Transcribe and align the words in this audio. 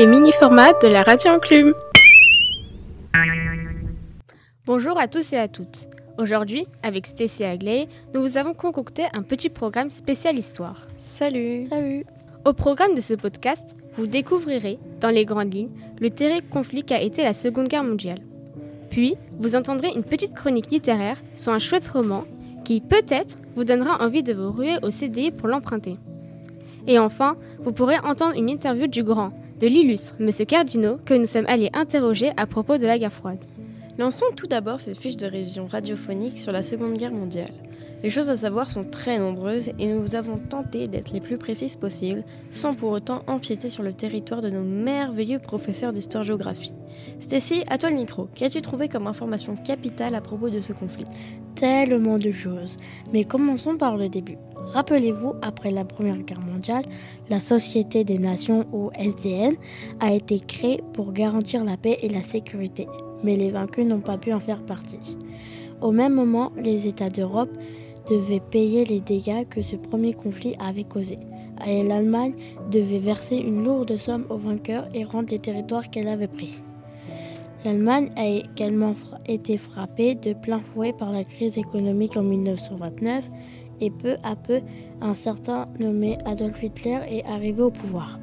les 0.00 0.06
mini-formats 0.06 0.72
de 0.82 0.88
la 0.88 1.02
radio 1.02 1.32
enclume. 1.32 1.74
Bonjour 4.64 4.98
à 4.98 5.08
tous 5.08 5.34
et 5.34 5.36
à 5.36 5.46
toutes. 5.46 5.88
Aujourd'hui, 6.16 6.66
avec 6.82 7.06
Stacy 7.06 7.44
Agley, 7.44 7.86
nous 8.14 8.22
vous 8.22 8.38
avons 8.38 8.54
concocté 8.54 9.02
un 9.12 9.20
petit 9.20 9.50
programme 9.50 9.90
spécial 9.90 10.38
histoire. 10.38 10.86
Salut 10.96 11.66
Salut 11.66 12.06
Au 12.46 12.54
programme 12.54 12.94
de 12.94 13.02
ce 13.02 13.12
podcast, 13.12 13.76
vous 13.98 14.06
découvrirez, 14.06 14.78
dans 15.02 15.10
les 15.10 15.26
grandes 15.26 15.52
lignes, 15.52 15.76
le 16.00 16.08
terrible 16.08 16.48
conflit 16.48 16.82
qu'a 16.82 17.02
été 17.02 17.22
la 17.22 17.34
Seconde 17.34 17.68
Guerre 17.68 17.84
mondiale. 17.84 18.22
Puis, 18.88 19.16
vous 19.38 19.54
entendrez 19.54 19.90
une 19.94 20.04
petite 20.04 20.32
chronique 20.32 20.70
littéraire 20.70 21.20
sur 21.36 21.52
un 21.52 21.58
chouette 21.58 21.88
roman 21.88 22.24
qui, 22.64 22.80
peut-être, 22.80 23.36
vous 23.54 23.64
donnera 23.64 24.02
envie 24.02 24.22
de 24.22 24.32
vous 24.32 24.50
ruer 24.50 24.78
au 24.82 24.90
CDI 24.90 25.30
pour 25.30 25.48
l'emprunter. 25.48 25.98
Et 26.86 26.98
enfin, 26.98 27.36
vous 27.58 27.72
pourrez 27.72 27.98
entendre 27.98 28.38
une 28.38 28.48
interview 28.48 28.86
du 28.86 29.02
grand, 29.02 29.32
de 29.60 29.66
l'illustre 29.66 30.16
M. 30.18 30.30
Cardino, 30.46 30.96
que 31.04 31.14
nous 31.14 31.26
sommes 31.26 31.44
allés 31.46 31.70
interroger 31.74 32.32
à 32.36 32.46
propos 32.46 32.78
de 32.78 32.86
la 32.86 32.98
guerre 32.98 33.12
froide. 33.12 33.44
Lançons 33.98 34.26
tout 34.34 34.46
d'abord 34.46 34.80
cette 34.80 34.98
fiche 34.98 35.18
de 35.18 35.26
révision 35.26 35.66
radiophonique 35.66 36.38
sur 36.38 36.52
la 36.52 36.62
Seconde 36.62 36.96
Guerre 36.96 37.12
mondiale. 37.12 37.50
Les 38.02 38.08
choses 38.08 38.30
à 38.30 38.36
savoir 38.36 38.70
sont 38.70 38.84
très 38.84 39.18
nombreuses 39.18 39.70
et 39.78 39.86
nous 39.86 40.14
avons 40.14 40.38
tenté 40.38 40.88
d'être 40.88 41.12
les 41.12 41.20
plus 41.20 41.36
précises 41.36 41.76
possibles 41.76 42.24
sans 42.50 42.72
pour 42.72 42.92
autant 42.92 43.20
empiéter 43.26 43.68
sur 43.68 43.82
le 43.82 43.92
territoire 43.92 44.40
de 44.40 44.48
nos 44.48 44.62
merveilleux 44.62 45.38
professeurs 45.38 45.92
d'histoire-géographie. 45.92 46.72
Stacy, 47.18 47.62
à 47.68 47.76
toi 47.76 47.90
le 47.90 47.96
micro. 47.96 48.28
Qu'as-tu 48.34 48.62
trouvé 48.62 48.88
comme 48.88 49.06
information 49.06 49.54
capitale 49.54 50.14
à 50.14 50.22
propos 50.22 50.48
de 50.48 50.60
ce 50.60 50.72
conflit? 50.72 51.04
Tellement 51.54 52.16
de 52.16 52.32
choses. 52.32 52.78
Mais 53.12 53.24
commençons 53.24 53.76
par 53.76 53.98
le 53.98 54.08
début. 54.08 54.38
Rappelez-vous, 54.72 55.34
après 55.42 55.70
la 55.70 55.84
Première 55.84 56.18
Guerre 56.18 56.40
mondiale, 56.40 56.84
la 57.28 57.40
Société 57.40 58.04
des 58.04 58.18
Nations 58.18 58.66
ou 58.72 58.90
SDN 58.98 59.56
a 60.00 60.14
été 60.14 60.40
créée 60.40 60.82
pour 60.94 61.12
garantir 61.12 61.64
la 61.64 61.76
paix 61.76 61.98
et 62.00 62.08
la 62.08 62.22
sécurité. 62.22 62.86
Mais 63.22 63.36
les 63.36 63.50
vaincus 63.50 63.86
n'ont 63.86 64.00
pas 64.00 64.16
pu 64.16 64.32
en 64.32 64.40
faire 64.40 64.64
partie. 64.64 65.16
Au 65.80 65.92
même 65.92 66.14
moment, 66.14 66.50
les 66.56 66.86
États 66.86 67.10
d'Europe 67.10 67.50
devait 68.10 68.40
payer 68.40 68.84
les 68.84 69.00
dégâts 69.00 69.46
que 69.48 69.62
ce 69.62 69.76
premier 69.76 70.12
conflit 70.14 70.56
avait 70.58 70.84
causés. 70.84 71.20
Et 71.66 71.82
l'Allemagne 71.82 72.34
devait 72.70 72.98
verser 72.98 73.36
une 73.36 73.64
lourde 73.64 73.96
somme 73.96 74.26
aux 74.30 74.36
vainqueurs 74.36 74.88
et 74.94 75.04
rendre 75.04 75.30
les 75.30 75.38
territoires 75.38 75.90
qu'elle 75.90 76.08
avait 76.08 76.26
pris. 76.26 76.60
L'Allemagne 77.64 78.08
a 78.16 78.26
également 78.26 78.94
été 79.26 79.58
frappée 79.58 80.14
de 80.14 80.32
plein 80.32 80.60
fouet 80.60 80.92
par 80.92 81.12
la 81.12 81.24
crise 81.24 81.58
économique 81.58 82.16
en 82.16 82.22
1929 82.22 83.30
et 83.82 83.90
peu 83.90 84.16
à 84.22 84.34
peu, 84.34 84.60
un 85.00 85.14
certain 85.14 85.68
nommé 85.78 86.16
Adolf 86.24 86.62
Hitler 86.62 87.00
est 87.08 87.24
arrivé 87.24 87.62
au 87.62 87.70
pouvoir. 87.70 88.18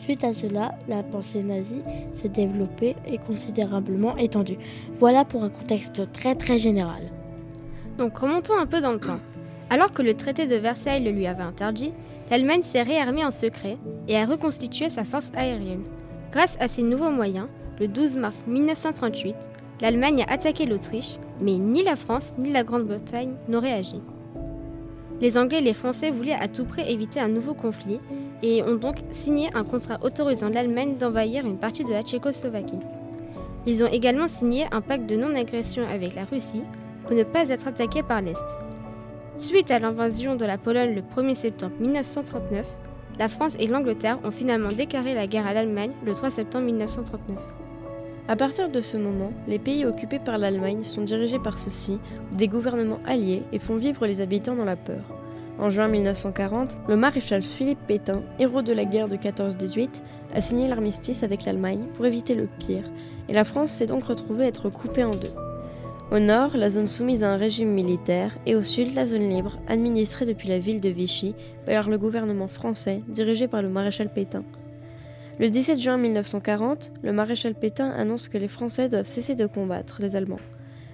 Suite 0.00 0.24
à 0.24 0.32
cela, 0.32 0.78
la 0.88 1.02
pensée 1.02 1.42
nazie 1.42 1.82
s'est 2.12 2.28
développée 2.28 2.96
et 3.06 3.18
considérablement 3.18 4.16
étendue. 4.16 4.58
Voilà 4.96 5.24
pour 5.24 5.42
un 5.42 5.50
contexte 5.50 6.10
très 6.12 6.34
très 6.34 6.56
général. 6.56 7.02
Donc 7.98 8.16
remontons 8.16 8.56
un 8.56 8.66
peu 8.66 8.80
dans 8.80 8.92
le 8.92 9.00
temps. 9.00 9.18
Alors 9.70 9.92
que 9.92 10.02
le 10.02 10.14
traité 10.14 10.46
de 10.46 10.54
Versailles 10.54 11.02
le 11.02 11.10
lui 11.10 11.26
avait 11.26 11.42
interdit, 11.42 11.92
l'Allemagne 12.30 12.62
s'est 12.62 12.82
réarmée 12.82 13.24
en 13.24 13.32
secret 13.32 13.76
et 14.06 14.16
a 14.16 14.24
reconstitué 14.24 14.88
sa 14.88 15.02
force 15.04 15.32
aérienne. 15.34 15.82
Grâce 16.30 16.56
à 16.60 16.68
ces 16.68 16.82
nouveaux 16.82 17.10
moyens, 17.10 17.48
le 17.80 17.88
12 17.88 18.16
mars 18.16 18.44
1938, 18.46 19.34
l'Allemagne 19.80 20.24
a 20.26 20.32
attaqué 20.32 20.64
l'Autriche, 20.64 21.16
mais 21.40 21.58
ni 21.58 21.82
la 21.82 21.96
France 21.96 22.34
ni 22.38 22.52
la 22.52 22.62
Grande-Bretagne 22.62 23.34
n'ont 23.48 23.60
réagi. 23.60 24.00
Les 25.20 25.36
Anglais 25.36 25.58
et 25.58 25.62
les 25.62 25.74
Français 25.74 26.10
voulaient 26.10 26.32
à 26.32 26.46
tout 26.46 26.64
prix 26.64 26.88
éviter 26.88 27.18
un 27.18 27.28
nouveau 27.28 27.54
conflit 27.54 27.98
et 28.44 28.62
ont 28.62 28.76
donc 28.76 28.98
signé 29.10 29.50
un 29.54 29.64
contrat 29.64 29.98
autorisant 30.02 30.48
l'Allemagne 30.48 30.96
d'envahir 30.96 31.44
une 31.44 31.58
partie 31.58 31.82
de 31.82 31.90
la 31.90 32.02
Tchécoslovaquie. 32.02 32.78
Ils 33.66 33.82
ont 33.82 33.88
également 33.88 34.28
signé 34.28 34.66
un 34.70 34.80
pacte 34.80 35.06
de 35.06 35.16
non-agression 35.16 35.82
avec 35.92 36.14
la 36.14 36.24
Russie 36.24 36.62
ne 37.14 37.24
pas 37.24 37.48
être 37.48 37.68
attaqué 37.68 38.02
par 38.02 38.20
l'Est. 38.20 38.36
Suite 39.36 39.70
à 39.70 39.78
l'invasion 39.78 40.36
de 40.36 40.44
la 40.44 40.58
Pologne 40.58 40.94
le 40.94 41.02
1er 41.02 41.34
septembre 41.34 41.74
1939, 41.80 42.66
la 43.18 43.28
France 43.28 43.56
et 43.58 43.66
l'Angleterre 43.66 44.18
ont 44.24 44.30
finalement 44.30 44.72
déclaré 44.72 45.14
la 45.14 45.26
guerre 45.26 45.46
à 45.46 45.54
l'Allemagne 45.54 45.92
le 46.04 46.12
3 46.12 46.30
septembre 46.30 46.66
1939. 46.66 47.36
À 48.28 48.36
partir 48.36 48.68
de 48.68 48.80
ce 48.80 48.96
moment, 48.96 49.32
les 49.46 49.58
pays 49.58 49.86
occupés 49.86 50.18
par 50.18 50.38
l'Allemagne 50.38 50.84
sont 50.84 51.02
dirigés 51.02 51.38
par 51.38 51.58
ceux-ci, 51.58 51.98
des 52.32 52.46
gouvernements 52.46 53.00
alliés, 53.06 53.42
et 53.52 53.58
font 53.58 53.76
vivre 53.76 54.06
les 54.06 54.20
habitants 54.20 54.54
dans 54.54 54.66
la 54.66 54.76
peur. 54.76 55.02
En 55.58 55.70
juin 55.70 55.88
1940, 55.88 56.76
le 56.88 56.96
maréchal 56.96 57.42
Philippe 57.42 57.86
Pétain, 57.86 58.22
héros 58.38 58.62
de 58.62 58.72
la 58.72 58.84
guerre 58.84 59.08
de 59.08 59.16
14-18, 59.16 59.88
a 60.34 60.40
signé 60.40 60.68
l'armistice 60.68 61.22
avec 61.22 61.44
l'Allemagne 61.44 61.86
pour 61.94 62.06
éviter 62.06 62.34
le 62.34 62.48
pire, 62.58 62.84
et 63.28 63.32
la 63.32 63.44
France 63.44 63.70
s'est 63.70 63.86
donc 63.86 64.04
retrouvée 64.04 64.46
être 64.46 64.68
coupée 64.68 65.04
en 65.04 65.10
deux. 65.10 65.32
Au 66.10 66.20
nord, 66.20 66.56
la 66.56 66.70
zone 66.70 66.86
soumise 66.86 67.22
à 67.22 67.30
un 67.30 67.36
régime 67.36 67.68
militaire, 67.68 68.34
et 68.46 68.56
au 68.56 68.62
sud, 68.62 68.94
la 68.94 69.04
zone 69.04 69.28
libre, 69.28 69.58
administrée 69.68 70.24
depuis 70.24 70.48
la 70.48 70.58
ville 70.58 70.80
de 70.80 70.88
Vichy 70.88 71.34
par 71.66 71.90
le 71.90 71.98
gouvernement 71.98 72.48
français 72.48 73.00
dirigé 73.08 73.46
par 73.46 73.60
le 73.60 73.68
maréchal 73.68 74.10
Pétain. 74.10 74.42
Le 75.38 75.50
17 75.50 75.78
juin 75.78 75.98
1940, 75.98 76.92
le 77.02 77.12
maréchal 77.12 77.54
Pétain 77.54 77.90
annonce 77.90 78.28
que 78.28 78.38
les 78.38 78.48
Français 78.48 78.88
doivent 78.88 79.06
cesser 79.06 79.34
de 79.34 79.46
combattre 79.46 79.98
les 80.00 80.16
Allemands. 80.16 80.40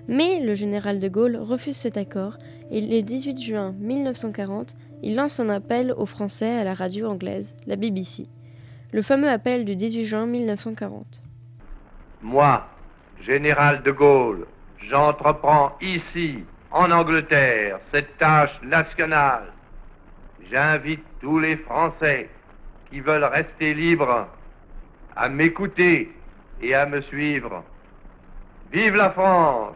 Mais 0.09 0.41
le 0.41 0.57
général 0.57 0.99
de 0.99 1.07
Gaulle 1.07 1.37
refuse 1.37 1.77
cet 1.77 1.97
accord 1.97 2.37
et 2.73 2.81
le 2.81 3.01
18 3.01 3.41
juin 3.41 3.73
1940, 3.79 4.75
il 5.05 5.15
lance 5.15 5.39
un 5.39 5.49
appel 5.49 5.95
aux 5.97 6.07
Français 6.07 6.51
à 6.51 6.65
la 6.65 6.75
radio 6.75 7.07
anglaise, 7.07 7.55
la 7.69 7.77
BBC. 7.77 8.27
Le 8.91 9.01
fameux 9.01 9.31
appel 9.31 9.65
du 9.65 9.77
18 9.77 10.07
juin 10.07 10.27
1940. 10.27 11.23
Moi, 12.21 12.67
général 13.23 13.85
de 13.85 13.93
Gaulle, 13.93 14.47
J'entreprends 14.91 15.73
ici, 15.81 16.45
en 16.71 16.91
Angleterre, 16.91 17.79
cette 17.93 18.19
tâche 18.19 18.61
nationale. 18.63 19.53
J'invite 20.51 21.05
tous 21.21 21.39
les 21.39 21.57
Français 21.57 22.29
qui 22.91 23.01
veulent 23.01 23.25
rester 23.25 23.75
libres 23.75 24.27
à 25.17 25.29
m'écouter 25.29 26.13
et 26.61 26.75
à 26.75 26.87
me 26.87 27.01
suivre. 27.03 27.65
Vive 28.73 28.97
la 28.97 29.11
France, 29.11 29.75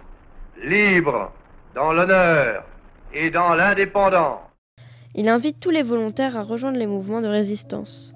libre, 0.63 1.33
dans 1.75 1.93
l'honneur 1.93 2.65
et 3.13 3.31
dans 3.31 3.55
l'indépendance. 3.55 4.41
Il 5.15 5.29
invite 5.29 5.61
tous 5.61 5.71
les 5.71 5.83
volontaires 5.83 6.37
à 6.37 6.43
rejoindre 6.43 6.79
les 6.79 6.87
mouvements 6.87 7.23
de 7.23 7.29
résistance. 7.29 8.15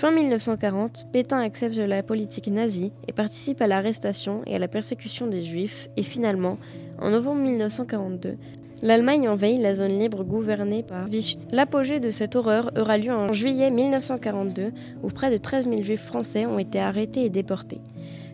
Fin 0.00 0.12
1940, 0.12 1.08
Pétain 1.12 1.40
accepte 1.40 1.76
la 1.76 2.02
politique 2.02 2.46
nazie 2.46 2.90
et 3.06 3.12
participe 3.12 3.60
à 3.60 3.66
l'arrestation 3.66 4.40
et 4.46 4.56
à 4.56 4.58
la 4.58 4.66
persécution 4.66 5.26
des 5.26 5.42
Juifs 5.42 5.90
et 5.98 6.02
finalement, 6.02 6.56
en 6.98 7.10
novembre 7.10 7.42
1942, 7.42 8.38
l'Allemagne 8.80 9.28
envahit 9.28 9.60
la 9.60 9.74
zone 9.74 9.98
libre 9.98 10.24
gouvernée 10.24 10.82
par 10.82 11.06
Vichy. 11.06 11.38
L'apogée 11.52 12.00
de 12.00 12.08
cette 12.08 12.34
horreur 12.34 12.70
aura 12.78 12.96
lieu 12.96 13.12
en 13.12 13.30
juillet 13.34 13.68
1942 13.68 14.72
où 15.02 15.08
près 15.08 15.30
de 15.30 15.36
13 15.36 15.68
000 15.68 15.82
Juifs 15.82 16.06
français 16.06 16.46
ont 16.46 16.58
été 16.58 16.80
arrêtés 16.80 17.26
et 17.26 17.28
déportés. 17.28 17.82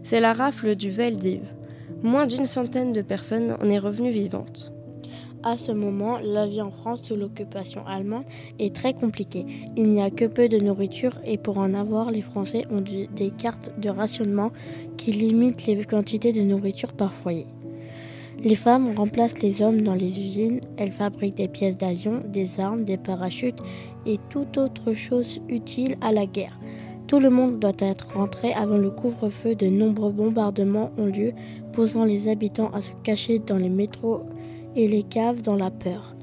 C'est 0.04 0.20
la 0.20 0.34
rafle 0.34 0.76
du 0.76 0.92
Veldiv. 0.92 1.42
Moins 2.04 2.28
d'une 2.28 2.46
centaine 2.46 2.92
de 2.92 3.02
personnes 3.02 3.56
en 3.60 3.68
est 3.68 3.80
revenue 3.80 4.12
vivante. 4.12 4.72
À 5.48 5.56
ce 5.56 5.70
moment, 5.70 6.18
la 6.18 6.44
vie 6.44 6.60
en 6.60 6.72
France 6.72 7.02
sous 7.04 7.14
l'occupation 7.14 7.86
allemande 7.86 8.24
est 8.58 8.74
très 8.74 8.94
compliquée. 8.94 9.46
Il 9.76 9.90
n'y 9.90 10.02
a 10.02 10.10
que 10.10 10.24
peu 10.24 10.48
de 10.48 10.58
nourriture 10.58 11.20
et 11.24 11.38
pour 11.38 11.58
en 11.58 11.72
avoir, 11.72 12.10
les 12.10 12.20
Français 12.20 12.64
ont 12.68 12.80
des 12.80 13.30
cartes 13.30 13.70
de 13.78 13.88
rationnement 13.88 14.50
qui 14.96 15.12
limitent 15.12 15.66
les 15.66 15.84
quantités 15.84 16.32
de 16.32 16.40
nourriture 16.40 16.92
par 16.94 17.14
foyer. 17.14 17.46
Les 18.42 18.56
femmes 18.56 18.92
remplacent 18.96 19.40
les 19.40 19.62
hommes 19.62 19.82
dans 19.82 19.94
les 19.94 20.18
usines, 20.18 20.60
elles 20.78 20.90
fabriquent 20.90 21.36
des 21.36 21.46
pièces 21.46 21.78
d'avion, 21.78 22.24
des 22.26 22.58
armes, 22.58 22.82
des 22.82 22.96
parachutes 22.96 23.60
et 24.04 24.18
toute 24.30 24.58
autre 24.58 24.94
chose 24.94 25.40
utile 25.48 25.96
à 26.00 26.10
la 26.10 26.26
guerre. 26.26 26.58
Tout 27.06 27.20
le 27.20 27.30
monde 27.30 27.60
doit 27.60 27.70
être 27.78 28.08
rentré 28.16 28.52
avant 28.52 28.78
le 28.78 28.90
couvre-feu. 28.90 29.54
De 29.54 29.68
nombreux 29.68 30.10
bombardements 30.10 30.90
ont 30.98 31.06
lieu, 31.06 31.34
posant 31.72 32.04
les 32.04 32.26
habitants 32.26 32.72
à 32.74 32.80
se 32.80 32.90
cacher 33.04 33.38
dans 33.38 33.58
les 33.58 33.68
métros 33.68 34.24
et 34.76 34.88
les 34.88 35.02
caves 35.02 35.42
dans 35.42 35.56
la 35.56 35.70
peur. 35.70 36.14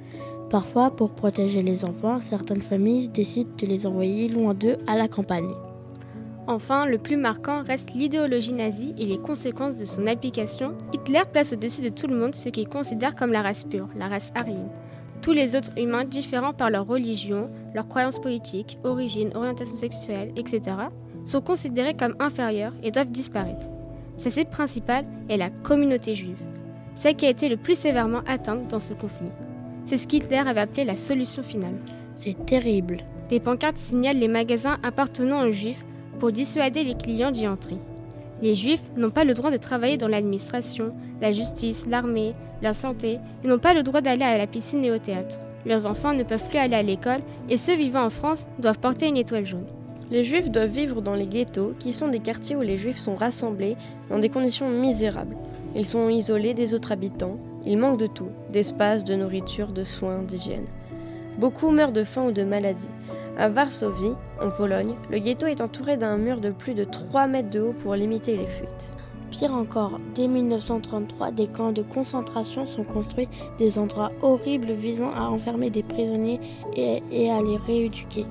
Parfois, 0.49 0.91
pour 0.91 1.15
protéger 1.15 1.63
les 1.63 1.83
enfants, 1.83 2.21
certaines 2.21 2.61
familles 2.61 3.07
décident 3.07 3.49
de 3.57 3.65
les 3.65 3.87
envoyer 3.87 4.27
loin 4.27 4.53
d'eux 4.53 4.77
à 4.85 4.95
la 4.95 5.07
campagne. 5.07 5.51
Enfin, 6.45 6.85
le 6.85 6.99
plus 6.99 7.17
marquant 7.17 7.63
reste 7.63 7.93
l'idéologie 7.95 8.53
nazie 8.53 8.93
et 8.99 9.05
les 9.05 9.17
conséquences 9.17 9.75
de 9.75 9.85
son 9.85 10.05
application. 10.05 10.75
Hitler 10.93 11.21
place 11.31 11.53
au-dessus 11.53 11.81
de 11.81 11.89
tout 11.89 12.05
le 12.05 12.15
monde 12.15 12.35
ce 12.35 12.49
qu'il 12.49 12.67
considère 12.67 13.15
comme 13.15 13.31
la 13.31 13.41
race 13.41 13.63
pure, 13.63 13.87
la 13.97 14.09
race 14.09 14.31
aryenne. 14.35 14.69
Tous 15.21 15.31
les 15.31 15.55
autres 15.55 15.71
humains 15.77 16.05
différents 16.05 16.53
par 16.53 16.69
leur 16.69 16.85
religion, 16.85 17.49
leurs 17.73 17.87
croyances 17.87 18.19
politiques, 18.19 18.77
origine, 18.83 19.31
orientation 19.35 19.77
sexuelle, 19.77 20.33
etc., 20.35 20.61
sont 21.23 21.41
considérés 21.41 21.95
comme 21.95 22.15
inférieurs 22.19 22.73
et 22.83 22.91
doivent 22.91 23.09
disparaître. 23.09 23.67
Sa 24.17 24.29
cible 24.29 24.49
principale 24.51 25.05
est 25.29 25.37
la 25.37 25.49
communauté 25.49 26.13
juive 26.13 26.37
celle 26.95 27.15
qui 27.15 27.25
a 27.25 27.29
été 27.29 27.49
le 27.49 27.57
plus 27.57 27.77
sévèrement 27.77 28.21
atteinte 28.27 28.69
dans 28.69 28.79
ce 28.79 28.93
conflit. 28.93 29.31
C'est 29.85 29.97
ce 29.97 30.07
qu'Hitler 30.07 30.37
avait 30.37 30.61
appelé 30.61 30.85
la 30.85 30.95
solution 30.95 31.43
finale. 31.43 31.75
C'est 32.17 32.45
terrible. 32.45 32.97
Des 33.29 33.39
pancartes 33.39 33.77
signalent 33.77 34.19
les 34.19 34.27
magasins 34.27 34.77
appartenant 34.83 35.45
aux 35.47 35.51
juifs 35.51 35.83
pour 36.19 36.31
dissuader 36.31 36.83
les 36.83 36.95
clients 36.95 37.31
d'y 37.31 37.47
entrer. 37.47 37.77
Les 38.41 38.55
Juifs 38.55 38.83
n'ont 38.97 39.09
pas 39.09 39.23
le 39.23 39.33
droit 39.33 39.51
de 39.51 39.57
travailler 39.57 39.95
dans 39.95 40.09
l'administration, 40.09 40.93
la 41.21 41.31
justice, 41.31 41.87
l'armée, 41.87 42.35
la 42.61 42.73
santé, 42.73 43.19
et 43.43 43.47
n'ont 43.47 43.57
pas 43.57 43.73
le 43.73 43.83
droit 43.83 44.01
d'aller 44.01 44.23
à 44.23 44.37
la 44.37 44.47
piscine 44.47 44.83
et 44.83 44.91
au 44.91 44.97
théâtre. 44.97 45.35
Leurs 45.65 45.85
enfants 45.85 46.13
ne 46.13 46.23
peuvent 46.23 46.47
plus 46.49 46.57
aller 46.57 46.75
à 46.75 46.83
l'école, 46.83 47.21
et 47.49 47.55
ceux 47.55 47.75
vivant 47.75 48.03
en 48.03 48.09
France 48.09 48.49
doivent 48.59 48.79
porter 48.79 49.07
une 49.07 49.15
étoile 49.15 49.45
jaune. 49.45 49.65
Les 50.11 50.25
Juifs 50.25 50.49
doivent 50.49 50.69
vivre 50.69 51.01
dans 51.01 51.15
les 51.15 51.25
ghettos, 51.25 51.73
qui 51.79 51.93
sont 51.93 52.09
des 52.09 52.19
quartiers 52.19 52.57
où 52.57 52.61
les 52.61 52.75
Juifs 52.75 52.99
sont 52.99 53.15
rassemblés 53.15 53.77
dans 54.09 54.19
des 54.19 54.29
conditions 54.29 54.69
misérables. 54.69 55.37
Ils 55.75 55.85
sont 55.85 56.09
isolés 56.09 56.53
des 56.53 56.73
autres 56.73 56.91
habitants, 56.91 57.37
ils 57.65 57.77
manquent 57.77 57.99
de 57.99 58.07
tout, 58.07 58.29
d'espace, 58.51 59.03
de 59.03 59.15
nourriture, 59.15 59.69
de 59.69 59.83
soins, 59.83 60.21
d'hygiène. 60.21 60.65
Beaucoup 61.37 61.71
meurent 61.71 61.91
de 61.91 62.03
faim 62.03 62.25
ou 62.27 62.31
de 62.31 62.43
maladie. 62.43 62.89
À 63.37 63.49
Varsovie, 63.49 64.13
en 64.39 64.51
Pologne, 64.51 64.95
le 65.09 65.17
ghetto 65.17 65.47
est 65.47 65.61
entouré 65.61 65.97
d'un 65.97 66.17
mur 66.17 66.39
de 66.39 66.51
plus 66.51 66.75
de 66.75 66.83
3 66.83 67.25
mètres 67.25 67.49
de 67.49 67.61
haut 67.61 67.73
pour 67.73 67.95
limiter 67.95 68.37
les 68.37 68.45
fuites. 68.45 68.93
Pire 69.31 69.53
encore, 69.53 69.99
dès 70.13 70.27
1933, 70.27 71.31
des 71.31 71.47
camps 71.47 71.71
de 71.71 71.81
concentration 71.81 72.67
sont 72.67 72.83
construits, 72.83 73.27
des 73.57 73.79
endroits 73.79 74.11
horribles 74.21 74.73
visant 74.73 75.09
à 75.15 75.23
enfermer 75.23 75.71
des 75.71 75.81
prisonniers 75.81 76.39
et, 76.75 77.01
et 77.11 77.31
à 77.31 77.41
les 77.41 77.57
rééduquer. 77.57 78.27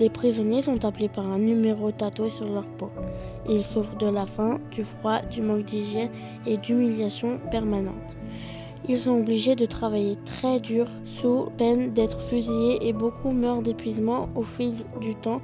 Les 0.00 0.08
prisonniers 0.08 0.62
sont 0.62 0.86
appelés 0.86 1.10
par 1.10 1.30
un 1.30 1.38
numéro 1.38 1.92
tatoué 1.92 2.30
sur 2.30 2.46
leur 2.46 2.64
peau. 2.64 2.88
Ils 3.46 3.62
souffrent 3.62 3.98
de 3.98 4.06
la 4.06 4.24
faim, 4.24 4.58
du 4.70 4.82
froid, 4.82 5.20
du 5.30 5.42
manque 5.42 5.66
d'hygiène 5.66 6.08
et 6.46 6.56
d'humiliation 6.56 7.38
permanente. 7.50 8.16
Ils 8.88 8.96
sont 8.96 9.18
obligés 9.18 9.56
de 9.56 9.66
travailler 9.66 10.16
très 10.24 10.58
dur 10.58 10.86
sous 11.04 11.50
peine 11.58 11.92
d'être 11.92 12.18
fusillés 12.18 12.88
et 12.88 12.94
beaucoup 12.94 13.30
meurent 13.30 13.60
d'épuisement 13.60 14.30
au 14.34 14.42
fil 14.42 14.72
du 15.02 15.14
temps. 15.16 15.42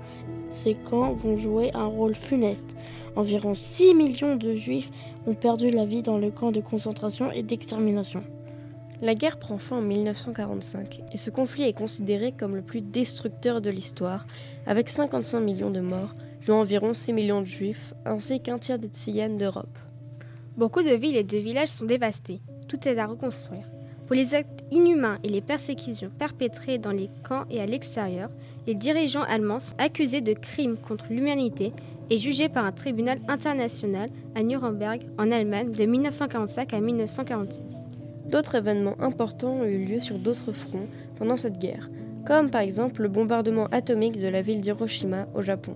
Ces 0.49 0.75
camps 0.75 1.13
vont 1.13 1.37
jouer 1.37 1.71
un 1.75 1.85
rôle 1.85 2.15
funeste. 2.15 2.77
Environ 3.15 3.53
6 3.53 3.93
millions 3.95 4.37
de 4.37 4.55
juifs 4.55 4.91
ont 5.27 5.35
perdu 5.35 5.71
la 5.71 5.85
vie 5.85 6.03
dans 6.03 6.17
le 6.17 6.31
camp 6.31 6.51
de 6.51 6.63
concentration 6.63 7.31
et 7.31 7.43
d'extermination. 7.43 8.25
La 9.03 9.15
guerre 9.15 9.39
prend 9.39 9.59
fin 9.59 9.77
en 9.77 9.83
1945 9.83 11.03
et 11.13 11.19
ce 11.19 11.29
conflit 11.29 11.65
est 11.65 11.75
considéré 11.75 12.33
comme 12.33 12.57
le 12.57 12.63
plus 12.63 12.81
destructeur 12.81 13.61
de 13.61 13.69
l'histoire, 13.69 14.27
avec 14.67 14.89
55 14.89 15.41
millions 15.41 15.71
de 15.71 15.81
morts, 15.81 16.13
dont 16.47 16.61
environ 16.61 16.95
6 16.95 17.13
millions 17.13 17.41
de 17.41 17.47
juifs, 17.47 17.93
ainsi 18.07 18.41
qu'un 18.41 18.59
tiers 18.59 18.79
des 18.79 18.89
Tziganes 18.89 19.37
d'Europe. 19.37 19.79
Beaucoup 20.57 20.83
de 20.83 20.95
villes 20.95 21.17
et 21.17 21.25
de 21.25 21.37
villages 21.37 21.69
sont 21.69 21.85
dévastés. 21.85 22.41
Tout 22.69 22.89
est 22.89 22.97
à 22.97 23.07
reconstruire. 23.07 23.69
Pour 24.07 24.17
les 24.17 24.35
actes 24.35 24.65
inhumains 24.71 25.19
et 25.25 25.29
les 25.29 25.43
persécutions 25.43 26.11
perpétrées 26.17 26.79
dans 26.79 26.93
les 26.93 27.11
camps 27.23 27.45
et 27.51 27.61
à 27.61 27.67
l'extérieur, 27.67 28.31
les 28.67 28.75
dirigeants 28.75 29.25
allemands 29.25 29.61
sont 29.61 29.75
accusés 29.79 30.23
de 30.23 30.33
crimes 30.33 30.77
contre 30.77 31.07
l'humanité 31.11 31.73
et 32.09 32.17
jugés 32.17 32.49
par 32.49 32.65
un 32.65 32.73
tribunal 32.73 33.19
international 33.29 34.09
à 34.35 34.43
Nuremberg, 34.43 35.03
en 35.19 35.31
Allemagne, 35.31 35.73
de 35.73 35.85
1945 35.85 36.73
à 36.73 36.81
1946. 36.81 37.91
D'autres 38.29 38.57
événements 38.57 39.01
importants 39.01 39.61
ont 39.61 39.65
eu 39.65 39.85
lieu 39.85 40.01
sur 40.01 40.19
d'autres 40.19 40.53
fronts 40.53 40.89
pendant 41.17 41.37
cette 41.37 41.59
guerre, 41.59 41.89
comme 42.27 42.51
par 42.51 42.61
exemple 42.61 43.03
le 43.03 43.09
bombardement 43.09 43.67
atomique 43.67 44.21
de 44.21 44.29
la 44.29 44.43
ville 44.43 44.61
d'Hiroshima 44.61 45.27
au 45.35 45.43
Japon. 45.43 45.75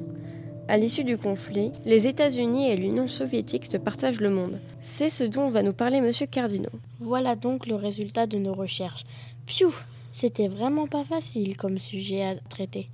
À 0.68 0.76
l'issue 0.76 1.04
du 1.04 1.18
conflit, 1.18 1.72
les 1.84 2.06
États-Unis 2.06 2.70
et 2.70 2.76
l'Union 2.76 3.08
soviétique 3.08 3.66
se 3.66 3.76
partagent 3.76 4.20
le 4.20 4.30
monde. 4.30 4.60
C'est 4.80 5.10
ce 5.10 5.24
dont 5.24 5.48
va 5.48 5.62
nous 5.62 5.72
parler 5.72 5.96
M. 5.98 6.12
Cardino. 6.30 6.68
Voilà 7.00 7.34
donc 7.34 7.66
le 7.66 7.74
résultat 7.74 8.26
de 8.26 8.38
nos 8.38 8.54
recherches. 8.54 9.04
Piou 9.46 9.74
C'était 10.12 10.48
vraiment 10.48 10.86
pas 10.86 11.02
facile 11.02 11.56
comme 11.56 11.78
sujet 11.78 12.22
à 12.22 12.36
traiter. 12.36 12.88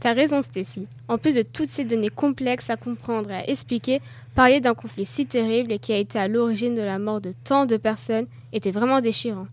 T'as 0.00 0.12
raison, 0.12 0.42
Stacy. 0.42 0.86
En 1.08 1.16
plus 1.16 1.34
de 1.34 1.42
toutes 1.42 1.68
ces 1.68 1.84
données 1.84 2.10
complexes 2.10 2.68
à 2.68 2.76
comprendre 2.76 3.30
et 3.30 3.36
à 3.36 3.48
expliquer, 3.48 4.00
parler 4.34 4.60
d'un 4.60 4.74
conflit 4.74 5.06
si 5.06 5.24
terrible 5.24 5.72
et 5.72 5.78
qui 5.78 5.92
a 5.92 5.96
été 5.96 6.18
à 6.18 6.28
l'origine 6.28 6.74
de 6.74 6.82
la 6.82 6.98
mort 6.98 7.20
de 7.20 7.32
tant 7.44 7.64
de 7.64 7.76
personnes 7.76 8.26
était 8.52 8.70
vraiment 8.70 9.00
déchirant. 9.00 9.46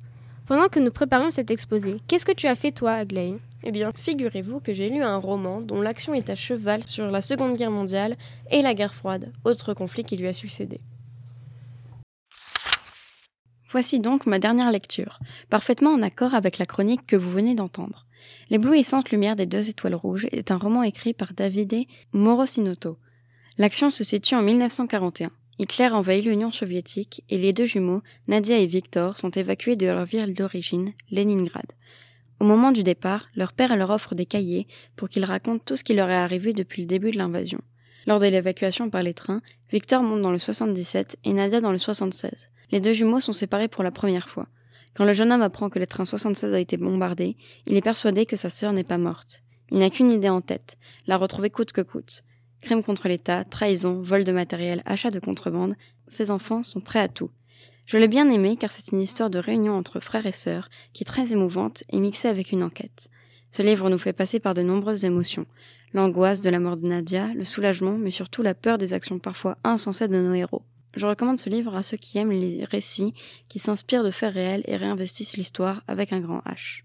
Pendant 0.47 0.68
que 0.68 0.81
nous 0.81 0.91
préparions 0.91 1.31
cet 1.31 1.51
exposé, 1.51 2.01
qu'est-ce 2.07 2.25
que 2.25 2.33
tu 2.33 2.47
as 2.47 2.56
fait 2.56 2.71
toi, 2.71 2.91
Aglaé 2.91 3.38
Eh 3.63 3.71
bien, 3.71 3.94
figurez-vous 3.95 4.59
que 4.59 4.73
j'ai 4.73 4.89
lu 4.89 5.01
un 5.01 5.15
roman 5.15 5.62
dont 5.62 5.79
l'action 5.79 6.13
est 6.13 6.29
à 6.29 6.35
cheval 6.35 6.83
sur 6.83 7.09
la 7.09 7.21
Seconde 7.21 7.56
Guerre 7.56 7.71
mondiale 7.71 8.17
et 8.51 8.62
la 8.62 8.74
guerre 8.74 8.94
froide, 8.94 9.31
autre 9.45 9.74
conflit 9.74 10.03
qui 10.03 10.17
lui 10.17 10.27
a 10.27 10.33
succédé. 10.33 10.81
Voici 13.69 14.01
donc 14.01 14.25
ma 14.25 14.39
dernière 14.39 14.69
lecture, 14.69 15.19
parfaitement 15.50 15.91
en 15.91 16.01
accord 16.01 16.35
avec 16.35 16.57
la 16.57 16.65
chronique 16.65 17.07
que 17.07 17.15
vous 17.15 17.31
venez 17.31 17.56
d'entendre. 17.56 18.06
L'éblouissante 18.50 19.12
lumière 19.12 19.35
des 19.35 19.45
deux 19.45 19.69
étoiles 19.69 19.95
rouges 19.95 20.27
est 20.31 20.51
un 20.51 20.57
roman 20.57 20.83
écrit 20.83 21.13
par 21.13 21.33
Davide 21.33 21.85
Morosinoto. 22.13 22.97
L'action 23.57 23.89
se 23.89 24.03
situe 24.03 24.35
en 24.35 24.41
1941. 24.41 25.31
Hitler 25.59 25.89
envahit 25.89 26.25
l'Union 26.25 26.51
soviétique 26.51 27.23
et 27.29 27.38
les 27.38 27.53
deux 27.53 27.65
jumeaux, 27.65 28.01
Nadia 28.27 28.57
et 28.57 28.65
Victor, 28.65 29.18
sont 29.18 29.29
évacués 29.29 29.75
de 29.75 29.85
leur 29.85 30.06
ville 30.06 30.33
d'origine, 30.33 30.94
Leningrad. 31.12 31.65
Au 32.39 32.44
moment 32.44 32.71
du 32.71 32.81
départ, 32.81 33.29
leur 33.35 33.53
père 33.53 33.75
leur 33.77 33.91
offre 33.91 34.15
des 34.15 34.25
cahiers 34.25 34.67
pour 34.95 35.09
qu'ils 35.09 35.25
racontent 35.25 35.63
tout 35.63 35.75
ce 35.75 35.83
qui 35.83 35.94
leur 35.94 36.09
est 36.09 36.15
arrivé 36.15 36.53
depuis 36.53 36.81
le 36.81 36.88
début 36.88 37.12
de 37.12 37.17
l'invasion. 37.17 37.62
Lors 38.07 38.19
de 38.19 38.25
l'évacuation 38.25 38.89
par 38.89 39.03
les 39.03 39.13
trains, 39.13 39.41
Victor 39.71 40.01
monte 40.01 40.21
dans 40.21 40.31
le 40.31 40.39
77 40.39 41.17
et 41.24 41.33
Nadia 41.33 41.62
dans 41.62 41.71
le 41.71 41.77
76. 41.77 42.50
Les 42.71 42.79
deux 42.79 42.94
jumeaux 42.94 43.19
sont 43.19 43.33
séparés 43.33 43.67
pour 43.67 43.83
la 43.83 43.91
première 43.91 44.29
fois. 44.29 44.47
Quand 44.93 45.05
le 45.05 45.13
jeune 45.13 45.31
homme 45.31 45.41
apprend 45.41 45.69
que 45.69 45.79
le 45.79 45.88
train 45.88 46.05
76 46.05 46.53
a 46.53 46.59
été 46.59 46.77
bombardé, 46.77 47.38
il 47.65 47.75
est 47.75 47.81
persuadé 47.81 48.25
que 48.25 48.35
sa 48.35 48.49
sœur 48.49 48.73
n'est 48.73 48.83
pas 48.83 48.97
morte. 48.97 49.41
Il 49.71 49.79
n'a 49.79 49.89
qu'une 49.89 50.11
idée 50.11 50.29
en 50.29 50.41
tête, 50.41 50.77
la 51.07 51.17
retrouver 51.17 51.49
coûte 51.49 51.71
que 51.71 51.81
coûte. 51.81 52.23
Crime 52.61 52.83
contre 52.83 53.07
l'État, 53.07 53.43
trahison, 53.43 54.01
vol 54.01 54.23
de 54.23 54.31
matériel, 54.31 54.83
achat 54.85 55.09
de 55.09 55.19
contrebande, 55.19 55.75
ses 56.07 56.29
enfants 56.29 56.63
sont 56.63 56.81
prêts 56.81 56.99
à 56.99 57.07
tout. 57.07 57.31
Je 57.88 57.97
l'ai 57.97 58.07
bien 58.07 58.29
aimé 58.29 58.57
car 58.57 58.71
c'est 58.71 58.91
une 58.91 59.01
histoire 59.01 59.29
de 59.29 59.39
réunion 59.39 59.73
entre 59.73 59.99
frères 59.99 60.25
et 60.25 60.31
sœurs 60.31 60.69
qui 60.93 61.03
est 61.03 61.05
très 61.05 61.31
émouvante 61.31 61.83
et 61.89 61.99
mixée 61.99 62.27
avec 62.27 62.51
une 62.51 62.63
enquête. 62.63 63.09
Ce 63.51 63.61
livre 63.61 63.89
nous 63.89 63.97
fait 63.97 64.13
passer 64.13 64.39
par 64.39 64.53
de 64.53 64.61
nombreuses 64.61 65.03
émotions. 65.03 65.45
L'angoisse 65.93 66.41
de 66.41 66.49
la 66.49 66.59
mort 66.59 66.77
de 66.77 66.88
Nadia, 66.88 67.27
le 67.33 67.43
soulagement, 67.43 67.97
mais 67.97 68.11
surtout 68.11 68.41
la 68.41 68.53
peur 68.53 68.77
des 68.77 68.93
actions 68.93 69.19
parfois 69.19 69.57
insensées 69.63 70.07
de 70.07 70.15
nos 70.15 70.33
héros. 70.33 70.63
Je 70.95 71.05
recommande 71.05 71.39
ce 71.39 71.49
livre 71.49 71.75
à 71.75 71.83
ceux 71.83 71.97
qui 71.97 72.17
aiment 72.17 72.31
les 72.31 72.65
récits, 72.65 73.13
qui 73.47 73.59
s'inspirent 73.59 74.03
de 74.03 74.11
faits 74.11 74.33
réels 74.33 74.63
et 74.65 74.75
réinvestissent 74.75 75.38
l'histoire 75.38 75.81
avec 75.88 76.11
un 76.11 76.19
grand 76.19 76.39
H. 76.39 76.83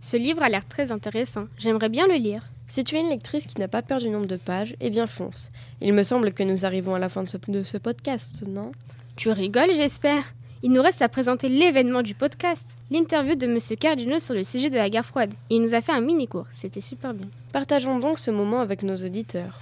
Ce 0.00 0.16
livre 0.16 0.42
a 0.42 0.48
l'air 0.48 0.68
très 0.68 0.92
intéressant. 0.92 1.46
J'aimerais 1.58 1.88
bien 1.88 2.06
le 2.06 2.14
lire. 2.14 2.42
Si 2.68 2.84
tu 2.84 2.96
es 2.96 3.00
une 3.00 3.08
lectrice 3.08 3.46
qui 3.46 3.58
n'a 3.58 3.68
pas 3.68 3.82
peur 3.82 4.00
du 4.00 4.10
nombre 4.10 4.26
de 4.26 4.36
pages, 4.36 4.76
eh 4.80 4.90
bien 4.90 5.06
fonce. 5.06 5.50
Il 5.80 5.94
me 5.94 6.02
semble 6.02 6.32
que 6.32 6.42
nous 6.42 6.64
arrivons 6.64 6.94
à 6.94 6.98
la 6.98 7.08
fin 7.08 7.22
de 7.22 7.28
ce, 7.28 7.38
de 7.48 7.62
ce 7.64 7.78
podcast, 7.78 8.46
non? 8.46 8.72
Tu 9.16 9.30
rigoles, 9.30 9.72
j'espère. 9.74 10.34
Il 10.62 10.72
nous 10.72 10.82
reste 10.82 11.02
à 11.02 11.08
présenter 11.08 11.48
l'événement 11.48 12.02
du 12.02 12.14
podcast, 12.14 12.76
l'interview 12.90 13.34
de 13.34 13.46
M. 13.46 13.58
Cardino 13.78 14.18
sur 14.18 14.34
le 14.34 14.44
sujet 14.44 14.70
de 14.70 14.76
la 14.76 14.88
guerre 14.88 15.04
froide. 15.04 15.34
Il 15.50 15.60
nous 15.60 15.74
a 15.74 15.80
fait 15.80 15.92
un 15.92 16.00
mini-cours, 16.00 16.46
c'était 16.50 16.80
super 16.80 17.12
bien. 17.12 17.28
Partageons 17.52 17.98
donc 17.98 18.18
ce 18.18 18.30
moment 18.30 18.60
avec 18.60 18.82
nos 18.82 18.96
auditeurs. 18.96 19.58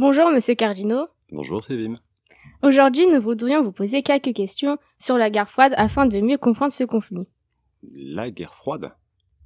Bonjour 0.00 0.30
Monsieur 0.30 0.54
Cardino. 0.54 1.08
Bonjour 1.32 1.64
Sévim. 1.64 1.98
Aujourd'hui, 2.62 3.08
nous 3.08 3.20
voudrions 3.20 3.64
vous 3.64 3.72
poser 3.72 4.04
quelques 4.04 4.32
questions 4.32 4.78
sur 4.96 5.18
la 5.18 5.28
guerre 5.28 5.50
froide 5.50 5.74
afin 5.76 6.06
de 6.06 6.20
mieux 6.20 6.38
comprendre 6.38 6.70
ce 6.70 6.84
conflit. 6.84 7.26
La 7.92 8.30
guerre 8.30 8.54
froide? 8.54 8.92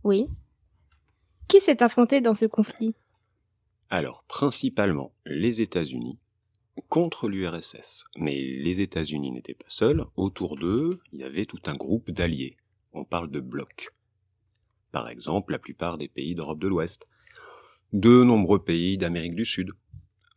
Oui. 0.05 0.27
Qui 1.49 1.59
s'est 1.59 1.83
affronté 1.83 2.21
dans 2.21 2.35
ce 2.35 2.45
conflit? 2.45 2.95
Alors, 3.89 4.27
principalement 4.29 5.15
les 5.25 5.63
États-Unis 5.63 6.19
contre 6.91 7.31
l'URSS. 7.31 8.05
Mais 8.19 8.35
les 8.35 8.83
États-Unis 8.83 9.31
n'étaient 9.31 9.55
pas 9.55 9.65
seuls. 9.69 10.05
Autour 10.17 10.59
d'eux, 10.59 11.01
il 11.15 11.21
y 11.21 11.25
avait 11.25 11.47
tout 11.47 11.63
un 11.65 11.77
groupe 11.77 12.11
d'alliés. 12.11 12.59
On 12.93 13.07
parle 13.07 13.31
de 13.31 13.41
blocs. 13.41 13.89
Par 14.91 15.09
exemple, 15.09 15.53
la 15.53 15.59
plupart 15.59 15.97
des 15.97 16.09
pays 16.09 16.35
d'Europe 16.35 16.61
de 16.61 16.69
l'Ouest. 16.69 17.09
De 17.95 18.23
nombreux 18.23 18.63
pays 18.63 18.99
d'Amérique 18.99 19.35
du 19.35 19.47
Sud 19.47 19.71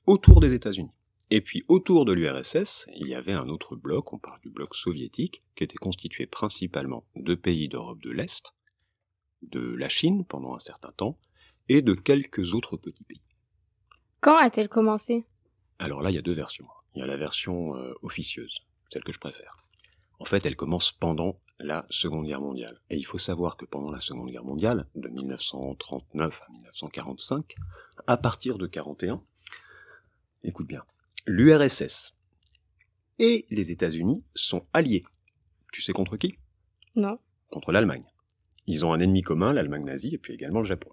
autour 0.05 0.39
des 0.39 0.53
États-Unis. 0.53 0.91
Et 1.31 1.41
puis 1.41 1.63
autour 1.67 2.05
de 2.05 2.13
l'URSS, 2.13 2.87
il 2.95 3.07
y 3.07 3.15
avait 3.15 3.33
un 3.33 3.49
autre 3.49 3.75
bloc, 3.75 4.13
on 4.13 4.19
parle 4.19 4.39
du 4.41 4.49
bloc 4.49 4.75
soviétique, 4.75 5.41
qui 5.55 5.63
était 5.63 5.75
constitué 5.75 6.27
principalement 6.27 7.03
de 7.15 7.33
pays 7.33 7.67
d'Europe 7.67 8.01
de 8.01 8.11
l'Est, 8.11 8.53
de 9.41 9.59
la 9.59 9.89
Chine 9.89 10.25
pendant 10.25 10.53
un 10.53 10.59
certain 10.59 10.91
temps, 10.91 11.17
et 11.67 11.81
de 11.81 11.93
quelques 11.93 12.53
autres 12.53 12.77
petits 12.77 13.03
pays. 13.03 13.21
Quand 14.21 14.37
a-t-elle 14.37 14.69
commencé? 14.69 15.25
Alors 15.79 16.01
là, 16.01 16.09
il 16.09 16.15
y 16.15 16.19
a 16.19 16.21
deux 16.21 16.33
versions. 16.33 16.67
Il 16.93 16.99
y 16.99 17.01
a 17.01 17.07
la 17.07 17.17
version 17.17 17.75
euh, 17.75 17.93
officieuse, 18.03 18.59
celle 18.89 19.03
que 19.03 19.11
je 19.11 19.19
préfère. 19.19 19.57
En 20.19 20.25
fait, 20.25 20.45
elle 20.45 20.55
commence 20.55 20.91
pendant 20.91 21.39
la 21.59 21.85
Seconde 21.89 22.25
Guerre 22.25 22.41
mondiale. 22.41 22.79
Et 22.89 22.97
il 22.97 23.05
faut 23.05 23.17
savoir 23.17 23.57
que 23.57 23.65
pendant 23.65 23.91
la 23.91 23.99
Seconde 23.99 24.29
Guerre 24.29 24.45
mondiale, 24.45 24.87
de 24.95 25.09
1939 25.09 26.41
à 26.41 26.51
1945, 26.51 27.55
à 28.07 28.17
partir 28.17 28.57
de 28.57 28.67
41, 28.67 29.21
écoute 30.45 30.67
bien, 30.67 30.83
l'URSS 31.25 32.15
et 33.19 33.45
les 33.49 33.71
États-Unis 33.71 34.23
sont 34.33 34.63
alliés. 34.73 35.01
Tu 35.71 35.81
sais 35.81 35.93
contre 35.93 36.17
qui? 36.17 36.37
Non. 36.95 37.19
Contre 37.49 37.71
l'Allemagne. 37.71 38.03
Ils 38.67 38.85
ont 38.85 38.93
un 38.93 38.99
ennemi 38.99 39.21
commun, 39.21 39.53
l'Allemagne 39.53 39.85
nazie, 39.85 40.15
et 40.15 40.17
puis 40.17 40.33
également 40.33 40.61
le 40.61 40.65
Japon. 40.65 40.89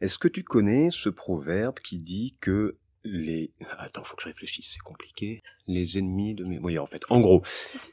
Est-ce 0.00 0.18
que 0.18 0.28
tu 0.28 0.42
connais 0.42 0.90
ce 0.90 1.08
proverbe 1.08 1.78
qui 1.80 1.98
dit 1.98 2.36
que 2.40 2.72
les... 3.04 3.52
Attends, 3.78 4.04
faut 4.04 4.16
que 4.16 4.22
je 4.22 4.28
réfléchisse, 4.28 4.72
c'est 4.72 4.82
compliqué. 4.82 5.42
Les 5.66 5.98
ennemis 5.98 6.34
de 6.34 6.44
mes... 6.44 6.58
Oui, 6.58 6.78
en 6.78 6.86
fait, 6.86 7.02
en 7.10 7.20
gros, 7.20 7.42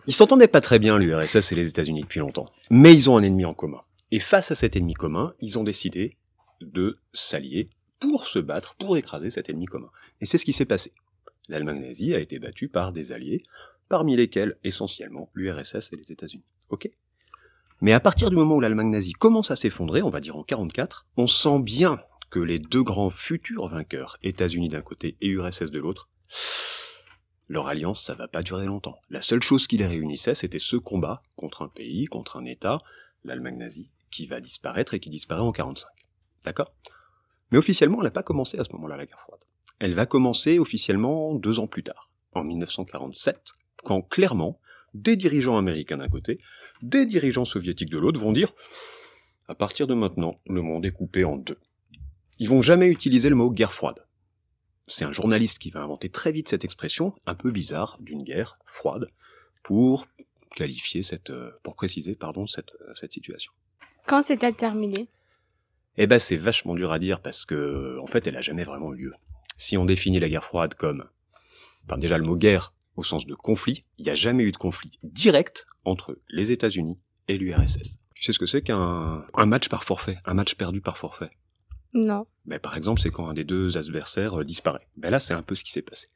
ils 0.08 0.14
s'entendaient 0.14 0.48
pas 0.48 0.62
très 0.62 0.80
bien, 0.80 0.98
l'URSS 0.98 1.52
et 1.52 1.56
les 1.56 1.70
États-Unis, 1.70 2.02
depuis 2.02 2.20
longtemps. 2.20 2.46
Mais 2.70 2.94
ils 2.94 3.10
ont 3.10 3.18
un 3.18 3.24
ennemi 3.24 3.46
en 3.46 3.54
commun. 3.54 3.82
Et 4.12 4.20
face 4.20 4.52
à 4.52 4.56
cet 4.56 4.76
ennemi 4.76 4.94
commun, 4.94 5.34
ils 5.42 5.60
ont 5.60 5.64
décidé 5.64 6.18
de 6.62 6.94
s'allier 7.14 7.68
pour 8.00 8.28
se 8.28 8.40
battre, 8.40 8.76
pour 8.76 8.98
écraser 8.98 9.30
cet 9.30 9.50
ennemi 9.50 9.66
commun. 9.66 9.90
Et 10.22 10.26
c'est 10.26 10.38
ce 10.38 10.46
qui 10.46 10.54
s'est 10.54 10.66
passé. 10.66 10.94
L'Allemagne 11.50 11.82
nazie 11.82 12.14
a 12.14 12.20
été 12.20 12.40
battue 12.40 12.68
par 12.68 12.92
des 12.92 13.12
alliés, 13.12 13.44
parmi 13.90 14.16
lesquels 14.16 14.58
essentiellement 14.64 15.30
l'URSS 15.34 15.94
et 15.94 15.98
les 15.98 16.12
États-Unis. 16.12 16.44
Ok? 16.70 16.90
Mais 17.80 17.94
à 17.94 18.00
partir 18.00 18.30
du 18.30 18.36
moment 18.36 18.56
où 18.56 18.60
l'Allemagne 18.60 18.90
nazie 18.90 19.14
commence 19.14 19.52
à 19.52 19.56
s'effondrer, 19.56 20.02
on 20.02 20.10
va 20.10 20.20
dire 20.20 20.36
en 20.36 20.44
44, 20.44 21.06
on 21.16 21.28
sent 21.28 21.60
bien 21.60 22.00
que 22.30 22.40
les 22.40 22.60
deux 22.60 22.84
grands 22.84 23.10
futurs 23.10 23.68
vainqueurs, 23.68 24.18
États-Unis 24.24 24.70
d'un 24.70 24.82
côté 24.82 25.16
et 25.22 25.28
URSS 25.28 25.72
de 25.72 25.80
l'autre, 25.80 26.10
leur 27.48 27.68
alliance, 27.68 28.04
ça 28.04 28.16
va 28.16 28.28
pas 28.28 28.44
durer 28.44 28.66
longtemps. 28.66 29.00
La 29.10 29.22
seule 29.22 29.42
chose 29.42 29.68
qui 29.68 29.78
les 29.78 29.86
réunissait, 29.86 30.36
c'était 30.36 30.60
ce 30.60 30.76
combat 30.76 31.24
contre 31.38 31.62
un 31.62 31.70
pays, 31.70 32.06
contre 32.06 32.36
un 32.38 32.46
État, 32.46 32.82
l'Allemagne 33.24 33.58
nazie, 33.58 33.94
qui 34.12 34.28
va 34.28 34.42
disparaître 34.42 34.94
et 34.94 35.00
qui 35.00 35.10
disparaît 35.10 35.42
en 35.42 35.54
45. 35.54 35.88
D'accord? 36.44 36.74
Mais 37.52 37.58
officiellement, 37.58 38.00
elle 38.00 38.06
n'a 38.06 38.12
pas 38.12 38.24
commencé 38.24 38.58
à 38.60 38.64
ce 38.64 38.72
moment-là, 38.74 38.98
la 38.98 39.06
guerre 39.06 39.22
froide. 39.22 39.42
Elle 39.80 39.94
va 39.94 40.06
commencer 40.06 40.60
officiellement 40.60 41.36
deux 41.36 41.60
ans 41.60 41.68
plus 41.68 41.84
tard, 41.84 42.10
en 42.34 42.44
1947, 42.44 43.40
quand 43.84 44.02
clairement, 44.02 44.60
des 44.94 45.16
dirigeants 45.16 45.58
américains 45.58 45.98
d'un 45.98 46.10
côté, 46.10 46.36
des 46.82 47.06
dirigeants 47.06 47.46
soviétiques 47.46 47.90
de 47.90 47.98
l'autre 47.98 48.20
vont 48.20 48.32
dire 48.32 48.54
à 49.48 49.56
partir 49.56 49.88
de 49.88 49.94
maintenant, 49.94 50.40
le 50.46 50.62
monde 50.62 50.86
est 50.86 50.92
coupé 50.92 51.24
en 51.24 51.38
deux. 51.38 51.58
Ils 52.40 52.50
vont 52.50 52.62
jamais 52.62 52.88
utiliser 52.88 53.30
le 53.30 53.36
mot 53.36 53.50
guerre 53.50 53.74
froide. 53.74 54.06
C'est 54.88 55.06
un 55.06 55.12
journaliste 55.12 55.60
qui 55.60 55.70
va 55.70 55.82
inventer 55.82 56.10
très 56.10 56.32
vite 56.32 56.50
cette 56.50 56.66
expression, 56.66 57.14
un 57.26 57.36
peu 57.36 57.52
bizarre, 57.52 57.98
d'une 58.02 58.24
guerre 58.24 58.58
froide, 58.66 59.08
pour 59.64 60.08
qualifier 60.56 61.02
cette, 61.02 61.30
euh, 61.30 61.52
pour 61.64 61.76
préciser, 61.76 62.16
pardon, 62.16 62.46
cette, 62.46 62.74
euh, 62.82 62.94
cette 62.96 63.14
situation. 63.14 63.52
Quand 64.06 64.24
s'est-elle 64.24 64.56
terminée? 64.56 65.08
Eh 65.98 66.08
ben, 66.08 66.20
c'est 66.20 66.38
vachement 66.38 66.76
dur 66.76 66.92
à 66.92 67.00
dire 67.00 67.22
parce 67.22 67.46
que, 67.46 67.98
en 68.00 68.08
fait, 68.08 68.28
elle 68.28 68.38
a 68.38 68.42
jamais 68.42 68.64
vraiment 68.64 68.94
eu 68.94 68.98
lieu. 68.98 69.14
Si 69.58 69.78
on 69.78 69.86
définit 69.86 70.20
la 70.20 70.30
guerre 70.30 70.44
froide 70.44 70.76
comme, 70.76 71.06
enfin, 71.86 71.98
déjà 71.98 72.18
le 72.18 72.24
mot 72.24 72.36
guerre 72.36 72.74
au 72.96 73.04
sens 73.04 73.26
de 73.26 73.34
conflit, 73.34 73.84
il 73.98 74.06
n'y 74.06 74.12
a 74.12 74.16
jamais 74.16 74.44
eu 74.44 74.52
de 74.52 74.58
conflit 74.58 75.00
direct 75.04 75.66
entre 75.86 76.20
les 76.30 76.52
États-Unis 76.52 77.00
et 77.28 77.38
l'URSS. 77.38 77.98
Tu 78.14 78.24
sais 78.24 78.32
ce 78.32 78.40
que 78.40 78.46
c'est 78.46 78.62
qu'un 78.62 79.26
un 79.34 79.46
match 79.46 79.70
par 79.70 79.84
forfait, 79.84 80.18
un 80.26 80.34
match 80.34 80.56
perdu 80.56 80.82
par 80.82 80.98
forfait? 80.98 81.30
Non. 81.94 82.28
ben, 82.46 82.60
Par 82.60 82.78
exemple, 82.78 83.02
c'est 83.02 83.10
quand 83.10 83.28
un 83.28 83.34
des 83.34 83.44
deux 83.44 83.78
adversaires 83.78 84.40
euh, 84.40 84.44
disparaît. 84.44 84.88
Ben 84.98 85.10
là, 85.10 85.20
c'est 85.20 85.34
un 85.34 85.42
peu 85.42 85.56
ce 85.56 85.64
qui 85.64 85.72
s'est 85.72 85.82
passé. 85.82 86.08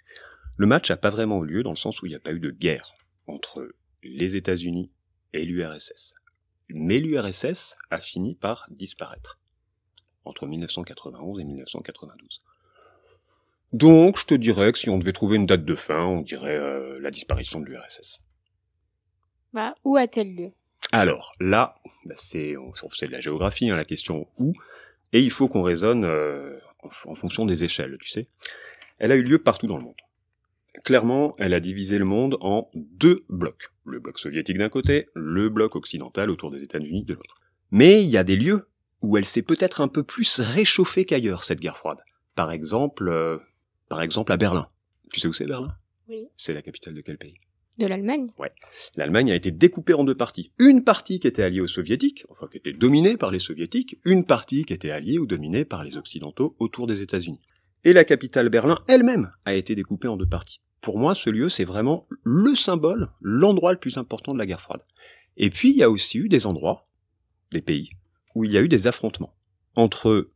Le 0.57 0.67
match 0.67 0.89
n'a 0.89 0.97
pas 0.97 1.09
vraiment 1.09 1.43
eu 1.43 1.47
lieu 1.47 1.63
dans 1.63 1.71
le 1.71 1.75
sens 1.75 2.01
où 2.01 2.05
il 2.05 2.09
n'y 2.09 2.15
a 2.15 2.19
pas 2.19 2.33
eu 2.33 2.39
de 2.39 2.51
guerre 2.51 2.93
entre 3.25 3.67
les 4.03 4.35
États-Unis 4.35 4.91
et 5.33 5.45
l'URSS. 5.45 6.13
Mais 6.69 6.99
l'URSS 6.99 7.75
a 7.89 7.97
fini 7.97 8.35
par 8.35 8.67
disparaître 8.69 9.39
entre 10.25 10.45
1991 10.45 11.39
et 11.39 11.43
1992. 11.43 12.41
Donc, 13.73 14.19
je 14.19 14.25
te 14.25 14.33
dirais 14.33 14.71
que 14.71 14.77
si 14.77 14.89
on 14.89 14.97
devait 14.97 15.13
trouver 15.13 15.37
une 15.37 15.45
date 15.45 15.63
de 15.63 15.75
fin, 15.75 16.03
on 16.03 16.21
dirait 16.21 16.57
euh, 16.57 16.99
la 16.99 17.09
disparition 17.11 17.59
de 17.61 17.65
l'URSS. 17.67 18.19
Bah, 19.53 19.75
où 19.83 19.95
a-t-elle 19.97 20.35
lieu? 20.35 20.51
Alors, 20.91 21.33
là, 21.39 21.75
bah, 22.05 22.15
c'est 22.17 22.57
on- 22.57 22.73
c'est 22.93 23.07
de 23.07 23.11
la 23.11 23.21
géographie, 23.21 23.69
hein, 23.69 23.77
la 23.77 23.85
question 23.85 24.27
où, 24.37 24.51
et 25.13 25.21
il 25.21 25.31
faut 25.31 25.47
qu'on 25.47 25.61
raisonne 25.61 26.03
euh, 26.03 26.57
en, 26.83 27.11
en 27.11 27.15
fonction 27.15 27.45
des 27.45 27.63
échelles, 27.63 27.97
tu 28.01 28.09
sais. 28.09 28.23
Elle 28.97 29.11
a 29.11 29.15
eu 29.15 29.23
lieu 29.23 29.39
partout 29.39 29.67
dans 29.67 29.77
le 29.77 29.83
monde. 29.83 29.95
Clairement, 30.83 31.35
elle 31.37 31.53
a 31.53 31.59
divisé 31.59 31.97
le 31.97 32.05
monde 32.05 32.37
en 32.41 32.69
deux 32.75 33.25
blocs. 33.29 33.69
Le 33.85 33.99
bloc 33.99 34.19
soviétique 34.19 34.57
d'un 34.57 34.69
côté, 34.69 35.07
le 35.15 35.49
bloc 35.49 35.75
occidental 35.75 36.29
autour 36.29 36.49
des 36.51 36.63
États-Unis 36.63 37.03
de 37.03 37.13
l'autre. 37.13 37.41
Mais 37.71 38.03
il 38.03 38.09
y 38.09 38.17
a 38.17 38.23
des 38.23 38.35
lieux 38.37 38.67
où 39.01 39.17
elle 39.17 39.25
s'est 39.25 39.41
peut-être 39.41 39.81
un 39.81 39.87
peu 39.87 40.03
plus 40.03 40.39
réchauffée 40.39 41.05
qu'ailleurs, 41.05 41.43
cette 41.43 41.59
guerre 41.59 41.77
froide. 41.77 41.99
Par 42.35 42.51
exemple, 42.51 43.09
euh, 43.09 43.37
par 43.89 44.01
exemple 44.01 44.31
à 44.31 44.37
Berlin. 44.37 44.67
Tu 45.11 45.19
sais 45.19 45.27
où 45.27 45.33
c'est 45.33 45.47
Berlin? 45.47 45.75
Oui. 46.07 46.27
C'est 46.37 46.53
la 46.53 46.61
capitale 46.61 46.93
de 46.93 47.01
quel 47.01 47.17
pays? 47.17 47.33
De 47.77 47.87
l'Allemagne 47.87 48.29
L'Allemagne 48.95 49.31
a 49.31 49.35
été 49.35 49.49
découpée 49.49 49.93
en 49.93 50.03
deux 50.03 50.15
parties. 50.15 50.51
Une 50.59 50.83
partie 50.83 51.19
qui 51.19 51.27
était 51.27 51.41
alliée 51.41 51.61
aux 51.61 51.67
soviétiques, 51.67 52.25
enfin 52.29 52.47
qui 52.47 52.57
était 52.57 52.73
dominée 52.73 53.17
par 53.17 53.31
les 53.31 53.39
soviétiques, 53.39 53.97
une 54.05 54.25
partie 54.25 54.65
qui 54.65 54.73
était 54.73 54.91
alliée 54.91 55.17
ou 55.17 55.25
dominée 55.25 55.65
par 55.65 55.83
les 55.83 55.97
occidentaux 55.97 56.55
autour 56.59 56.85
des 56.85 57.01
États-Unis. 57.01 57.41
Et 57.83 57.93
la 57.93 58.03
capitale 58.03 58.49
Berlin 58.49 58.79
elle-même 58.87 59.31
a 59.45 59.55
été 59.55 59.73
découpée 59.73 60.07
en 60.07 60.17
deux 60.17 60.27
parties. 60.27 60.61
Pour 60.81 60.99
moi, 60.99 61.15
ce 61.15 61.29
lieu, 61.29 61.49
c'est 61.49 61.63
vraiment 61.63 62.07
le 62.23 62.55
symbole, 62.55 63.09
l'endroit 63.21 63.71
le 63.71 63.79
plus 63.79 63.97
important 63.97 64.33
de 64.33 64.39
la 64.39 64.45
guerre 64.45 64.61
froide. 64.61 64.81
Et 65.37 65.49
puis, 65.49 65.69
il 65.69 65.77
y 65.77 65.83
a 65.83 65.89
aussi 65.89 66.17
eu 66.17 66.29
des 66.29 66.45
endroits, 66.45 66.87
des 67.51 67.61
pays, 67.61 67.89
où 68.35 68.43
il 68.43 68.51
y 68.51 68.57
a 68.57 68.61
eu 68.61 68.67
des 68.67 68.87
affrontements 68.87 69.33
entre 69.75 70.29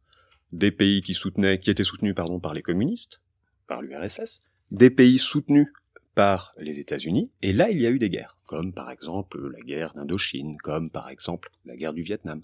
des 0.51 0.71
pays 0.71 1.01
qui 1.01 1.13
soutenaient, 1.13 1.59
qui 1.59 1.69
étaient 1.69 1.83
soutenus, 1.83 2.15
par 2.15 2.53
les 2.53 2.61
communistes, 2.61 3.21
par 3.67 3.81
l'URSS, 3.81 4.39
des 4.71 4.89
pays 4.89 5.17
soutenus 5.17 5.67
par 6.13 6.53
les 6.57 6.79
États-Unis, 6.79 7.29
et 7.41 7.51
là 7.51 7.69
il 7.69 7.81
y 7.81 7.85
a 7.85 7.89
eu 7.89 7.99
des 7.99 8.09
guerres, 8.09 8.37
comme 8.45 8.73
par 8.73 8.89
exemple 8.89 9.51
la 9.51 9.59
guerre 9.59 9.93
d'Indochine, 9.93 10.57
comme 10.57 10.89
par 10.89 11.09
exemple 11.09 11.49
la 11.65 11.75
guerre 11.75 11.93
du 11.93 12.03
Vietnam. 12.03 12.41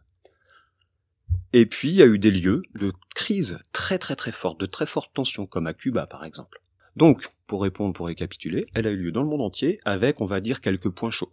Et 1.53 1.65
puis 1.65 1.89
il 1.89 1.95
y 1.95 2.01
a 2.01 2.05
eu 2.05 2.19
des 2.19 2.31
lieux 2.31 2.61
de 2.75 2.91
crise 3.15 3.59
très 3.71 3.97
très 3.97 4.15
très 4.15 4.31
forte, 4.31 4.59
de 4.59 4.65
très 4.65 4.85
fortes 4.85 5.13
tensions, 5.13 5.45
comme 5.45 5.67
à 5.67 5.73
Cuba 5.73 6.05
par 6.05 6.25
exemple. 6.25 6.61
Donc, 6.97 7.29
pour 7.47 7.61
répondre, 7.61 7.93
pour 7.93 8.07
récapituler, 8.07 8.65
elle 8.73 8.87
a 8.87 8.91
eu 8.91 8.97
lieu 8.97 9.11
dans 9.13 9.23
le 9.23 9.29
monde 9.29 9.41
entier 9.41 9.79
avec, 9.85 10.19
on 10.19 10.25
va 10.25 10.41
dire, 10.41 10.59
quelques 10.59 10.89
points 10.89 11.11
chauds. 11.11 11.31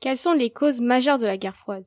Quelles 0.00 0.16
sont 0.16 0.32
les 0.32 0.50
causes 0.50 0.80
majeures 0.80 1.18
de 1.18 1.26
la 1.26 1.36
guerre 1.36 1.56
froide? 1.56 1.84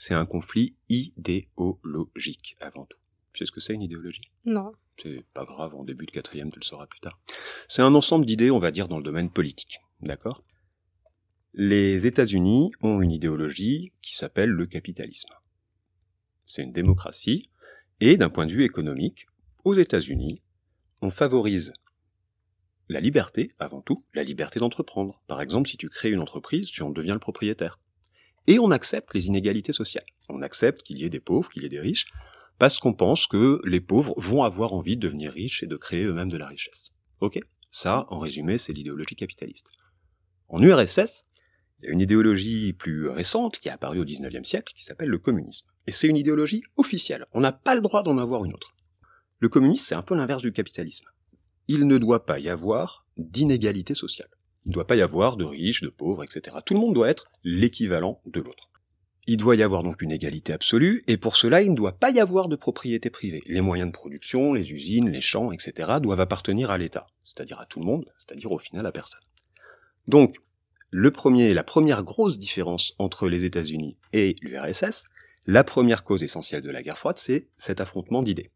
C'est 0.00 0.14
un 0.14 0.26
conflit 0.26 0.76
idéologique 0.88 2.56
avant 2.60 2.86
tout. 2.86 2.96
Tu 3.32 3.40
sais 3.40 3.46
ce 3.46 3.52
que 3.52 3.60
c'est 3.60 3.74
une 3.74 3.82
idéologie? 3.82 4.30
Non. 4.44 4.72
C'est 4.96 5.24
pas 5.34 5.44
grave, 5.44 5.74
en 5.74 5.82
début 5.82 6.06
de 6.06 6.12
quatrième, 6.12 6.50
tu 6.50 6.60
le 6.60 6.64
sauras 6.64 6.86
plus 6.86 7.00
tard. 7.00 7.20
C'est 7.66 7.82
un 7.82 7.92
ensemble 7.94 8.24
d'idées, 8.24 8.52
on 8.52 8.60
va 8.60 8.70
dire, 8.70 8.86
dans 8.86 8.98
le 8.98 9.02
domaine 9.02 9.28
politique. 9.28 9.80
D'accord? 10.00 10.44
Les 11.52 12.06
États-Unis 12.06 12.70
ont 12.80 13.02
une 13.02 13.10
idéologie 13.10 13.92
qui 14.00 14.16
s'appelle 14.16 14.50
le 14.50 14.66
capitalisme. 14.66 15.34
C'est 16.46 16.62
une 16.62 16.72
démocratie, 16.72 17.50
et 17.98 18.16
d'un 18.16 18.30
point 18.30 18.46
de 18.46 18.52
vue 18.52 18.64
économique, 18.64 19.26
aux 19.64 19.74
États-Unis, 19.74 20.42
on 21.02 21.10
favorise 21.10 21.72
la 22.88 23.00
liberté, 23.00 23.52
avant 23.58 23.80
tout, 23.80 24.04
la 24.14 24.22
liberté 24.22 24.60
d'entreprendre. 24.60 25.20
Par 25.26 25.42
exemple, 25.42 25.68
si 25.68 25.76
tu 25.76 25.88
crées 25.88 26.10
une 26.10 26.20
entreprise, 26.20 26.70
tu 26.70 26.82
en 26.82 26.90
deviens 26.90 27.14
le 27.14 27.20
propriétaire. 27.20 27.80
Et 28.48 28.58
on 28.58 28.70
accepte 28.70 29.12
les 29.12 29.26
inégalités 29.26 29.72
sociales. 29.72 30.06
On 30.30 30.40
accepte 30.40 30.82
qu'il 30.82 30.98
y 30.98 31.04
ait 31.04 31.10
des 31.10 31.20
pauvres, 31.20 31.50
qu'il 31.50 31.62
y 31.62 31.66
ait 31.66 31.68
des 31.68 31.80
riches, 31.80 32.06
parce 32.58 32.80
qu'on 32.80 32.94
pense 32.94 33.26
que 33.26 33.60
les 33.64 33.80
pauvres 33.80 34.14
vont 34.16 34.42
avoir 34.42 34.72
envie 34.72 34.96
de 34.96 35.02
devenir 35.02 35.32
riches 35.32 35.62
et 35.62 35.66
de 35.66 35.76
créer 35.76 36.04
eux-mêmes 36.04 36.30
de 36.30 36.38
la 36.38 36.46
richesse. 36.46 36.94
Ok? 37.20 37.38
Ça, 37.70 38.06
en 38.08 38.18
résumé, 38.18 38.56
c'est 38.56 38.72
l'idéologie 38.72 39.16
capitaliste. 39.16 39.70
En 40.48 40.62
URSS, 40.62 41.26
il 41.80 41.84
y 41.84 41.88
a 41.88 41.92
une 41.92 42.00
idéologie 42.00 42.72
plus 42.72 43.10
récente 43.10 43.58
qui 43.58 43.68
est 43.68 43.72
apparue 43.72 44.00
au 44.00 44.04
XIXe 44.04 44.48
siècle 44.48 44.72
qui 44.74 44.82
s'appelle 44.82 45.10
le 45.10 45.18
communisme. 45.18 45.68
Et 45.86 45.92
c'est 45.92 46.08
une 46.08 46.16
idéologie 46.16 46.62
officielle. 46.76 47.26
On 47.32 47.40
n'a 47.40 47.52
pas 47.52 47.74
le 47.74 47.82
droit 47.82 48.02
d'en 48.02 48.16
avoir 48.16 48.46
une 48.46 48.54
autre. 48.54 48.74
Le 49.40 49.50
communisme, 49.50 49.84
c'est 49.86 49.94
un 49.94 50.02
peu 50.02 50.14
l'inverse 50.14 50.42
du 50.42 50.52
capitalisme. 50.52 51.04
Il 51.68 51.86
ne 51.86 51.98
doit 51.98 52.24
pas 52.24 52.38
y 52.38 52.48
avoir 52.48 53.06
d'inégalité 53.18 53.92
sociale. 53.92 54.30
Il 54.68 54.72
ne 54.72 54.74
doit 54.74 54.86
pas 54.86 54.96
y 54.96 55.02
avoir 55.02 55.38
de 55.38 55.46
riches, 55.46 55.80
de 55.80 55.88
pauvres, 55.88 56.22
etc. 56.22 56.58
Tout 56.62 56.74
le 56.74 56.80
monde 56.80 56.94
doit 56.94 57.08
être 57.08 57.30
l'équivalent 57.42 58.20
de 58.26 58.42
l'autre. 58.42 58.68
Il 59.26 59.38
doit 59.38 59.56
y 59.56 59.62
avoir 59.62 59.82
donc 59.82 60.02
une 60.02 60.12
égalité 60.12 60.52
absolue, 60.52 61.04
et 61.06 61.16
pour 61.16 61.36
cela, 61.36 61.62
il 61.62 61.70
ne 61.70 61.74
doit 61.74 61.98
pas 61.98 62.10
y 62.10 62.20
avoir 62.20 62.48
de 62.48 62.56
propriété 62.56 63.08
privée. 63.08 63.42
Les 63.46 63.62
moyens 63.62 63.88
de 63.88 63.94
production, 63.94 64.52
les 64.52 64.70
usines, 64.70 65.08
les 65.08 65.22
champs, 65.22 65.52
etc. 65.52 65.92
doivent 66.02 66.20
appartenir 66.20 66.70
à 66.70 66.76
l'État, 66.76 67.06
c'est-à-dire 67.24 67.58
à 67.58 67.64
tout 67.64 67.80
le 67.80 67.86
monde, 67.86 68.04
c'est-à-dire 68.18 68.52
au 68.52 68.58
final 68.58 68.84
à 68.84 68.92
personne. 68.92 69.22
Donc, 70.06 70.36
le 70.90 71.10
premier, 71.10 71.54
la 71.54 71.64
première 71.64 72.04
grosse 72.04 72.38
différence 72.38 72.94
entre 72.98 73.26
les 73.26 73.46
États-Unis 73.46 73.96
et 74.12 74.36
l'URSS, 74.42 75.08
la 75.46 75.64
première 75.64 76.04
cause 76.04 76.22
essentielle 76.22 76.60
de 76.60 76.70
la 76.70 76.82
guerre 76.82 76.98
froide, 76.98 77.16
c'est 77.16 77.48
cet 77.56 77.80
affrontement 77.80 78.22
d'idées. 78.22 78.50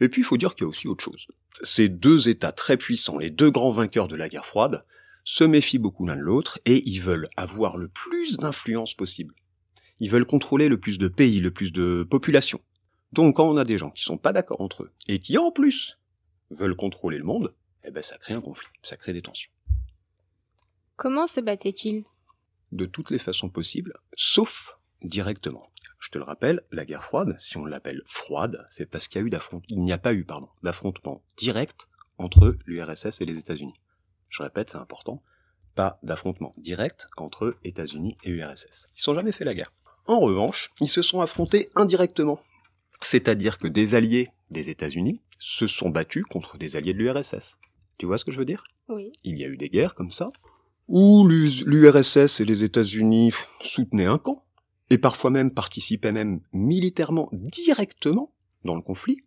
Et 0.00 0.08
puis, 0.08 0.22
il 0.22 0.24
faut 0.24 0.36
dire 0.36 0.54
qu'il 0.54 0.64
y 0.64 0.66
a 0.66 0.68
aussi 0.68 0.88
autre 0.88 1.04
chose. 1.04 1.26
Ces 1.62 1.88
deux 1.88 2.28
États 2.28 2.52
très 2.52 2.76
puissants, 2.76 3.18
les 3.18 3.30
deux 3.30 3.50
grands 3.50 3.70
vainqueurs 3.70 4.08
de 4.08 4.16
la 4.16 4.28
guerre 4.28 4.46
froide, 4.46 4.84
se 5.24 5.42
méfient 5.42 5.78
beaucoup 5.78 6.06
l'un 6.06 6.16
de 6.16 6.20
l'autre 6.20 6.58
et 6.64 6.88
ils 6.88 7.00
veulent 7.00 7.28
avoir 7.36 7.76
le 7.76 7.88
plus 7.88 8.36
d'influence 8.36 8.94
possible. 8.94 9.34
Ils 9.98 10.10
veulent 10.10 10.26
contrôler 10.26 10.68
le 10.68 10.78
plus 10.78 10.98
de 10.98 11.08
pays, 11.08 11.40
le 11.40 11.50
plus 11.50 11.72
de 11.72 12.06
population. 12.08 12.60
Donc 13.12 13.36
quand 13.36 13.48
on 13.48 13.56
a 13.56 13.64
des 13.64 13.76
gens 13.76 13.90
qui 13.90 14.04
sont 14.04 14.18
pas 14.18 14.32
d'accord 14.32 14.60
entre 14.60 14.84
eux 14.84 14.92
et 15.08 15.18
qui 15.18 15.36
en 15.36 15.50
plus 15.50 15.98
veulent 16.50 16.76
contrôler 16.76 17.18
le 17.18 17.24
monde, 17.24 17.54
eh 17.84 17.90
ben 17.90 18.02
ça 18.02 18.18
crée 18.18 18.34
un 18.34 18.40
conflit, 18.40 18.68
ça 18.82 18.96
crée 18.96 19.12
des 19.12 19.22
tensions. 19.22 19.50
Comment 20.96 21.26
se 21.26 21.40
battait-il 21.40 22.04
De 22.70 22.86
toutes 22.86 23.10
les 23.10 23.18
façons 23.18 23.48
possibles, 23.48 23.94
sauf 24.16 24.78
directement. 25.02 25.70
Je 25.98 26.10
te 26.10 26.18
le 26.18 26.24
rappelle, 26.24 26.62
la 26.70 26.84
guerre 26.84 27.04
froide, 27.04 27.34
si 27.38 27.56
on 27.56 27.64
l'appelle 27.64 28.02
froide, 28.06 28.64
c'est 28.70 28.86
parce 28.86 29.08
qu'il 29.08 29.20
y 29.20 29.24
a 29.24 29.26
eu 29.26 29.30
il 29.68 29.80
n'y 29.80 29.92
a 29.92 29.98
pas 29.98 30.14
eu, 30.14 30.24
pardon, 30.24 30.48
d'affrontement 30.62 31.22
direct 31.36 31.88
entre 32.18 32.56
l'URSS 32.66 33.20
et 33.20 33.24
les 33.24 33.38
États-Unis. 33.38 33.74
Je 34.28 34.42
répète, 34.42 34.70
c'est 34.70 34.78
important, 34.78 35.22
pas 35.74 35.98
d'affrontement 36.02 36.52
direct 36.56 37.08
entre 37.16 37.56
États-Unis 37.64 38.16
et 38.24 38.30
URSS. 38.30 38.90
Ils 38.96 39.00
sont 39.00 39.14
jamais 39.14 39.32
fait 39.32 39.44
la 39.44 39.54
guerre. 39.54 39.72
En 40.06 40.20
revanche, 40.20 40.72
ils 40.80 40.88
se 40.88 41.02
sont 41.02 41.20
affrontés 41.20 41.70
indirectement. 41.74 42.40
C'est-à-dire 43.00 43.58
que 43.58 43.68
des 43.68 43.94
alliés 43.94 44.30
des 44.50 44.70
États-Unis 44.70 45.20
se 45.38 45.66
sont 45.66 45.90
battus 45.90 46.24
contre 46.24 46.56
des 46.56 46.76
alliés 46.76 46.94
de 46.94 46.98
l'URSS. 46.98 47.58
Tu 47.98 48.06
vois 48.06 48.18
ce 48.18 48.24
que 48.24 48.32
je 48.32 48.38
veux 48.38 48.44
dire? 48.44 48.64
Oui. 48.88 49.12
Il 49.24 49.38
y 49.38 49.44
a 49.44 49.48
eu 49.48 49.56
des 49.56 49.68
guerres 49.68 49.94
comme 49.94 50.10
ça, 50.12 50.30
où 50.88 51.26
l'URSS 51.28 52.40
et 52.40 52.44
les 52.44 52.62
États-Unis 52.62 53.32
soutenaient 53.60 54.06
un 54.06 54.18
camp, 54.18 54.45
et 54.90 54.98
parfois 54.98 55.30
même 55.30 55.52
participaient 55.52 56.12
même 56.12 56.40
militairement 56.52 57.28
directement 57.32 58.32
dans 58.64 58.74
le 58.74 58.82
conflit, 58.82 59.24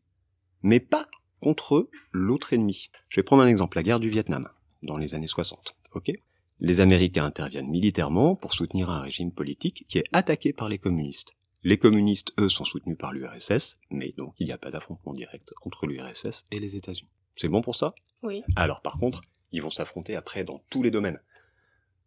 mais 0.61 0.79
pas 0.79 1.07
contre 1.41 1.89
l'autre 2.11 2.53
ennemi. 2.53 2.89
Je 3.07 3.19
vais 3.19 3.23
prendre 3.23 3.43
un 3.43 3.47
exemple, 3.47 3.77
la 3.77 3.83
guerre 3.83 3.99
du 3.99 4.09
Vietnam, 4.09 4.47
dans 4.83 4.97
les 4.97 5.15
années 5.15 5.27
60. 5.27 5.75
Ok? 5.93 6.11
Les 6.59 6.81
Américains 6.81 7.25
interviennent 7.25 7.69
militairement 7.69 8.35
pour 8.35 8.53
soutenir 8.53 8.89
un 8.89 8.99
régime 8.99 9.31
politique 9.31 9.85
qui 9.87 9.97
est 9.97 10.05
attaqué 10.11 10.51
par 10.51 10.67
les 10.67 10.77
communistes. 10.77 11.35
Les 11.63 11.77
communistes, 11.77 12.33
eux, 12.39 12.49
sont 12.49 12.65
soutenus 12.65 12.97
par 12.97 13.13
l'URSS, 13.13 13.79
mais 13.89 14.13
donc 14.17 14.33
il 14.39 14.45
n'y 14.45 14.53
a 14.53 14.57
pas 14.57 14.71
d'affrontement 14.71 15.13
direct 15.13 15.51
entre 15.65 15.87
l'URSS 15.87 16.45
et 16.51 16.59
les 16.59 16.75
États-Unis. 16.75 17.09
C'est 17.35 17.47
bon 17.47 17.61
pour 17.61 17.75
ça? 17.75 17.93
Oui. 18.23 18.43
Alors 18.55 18.81
par 18.81 18.97
contre, 18.97 19.21
ils 19.51 19.61
vont 19.61 19.69
s'affronter 19.69 20.15
après 20.15 20.43
dans 20.43 20.61
tous 20.69 20.83
les 20.83 20.91
domaines. 20.91 21.19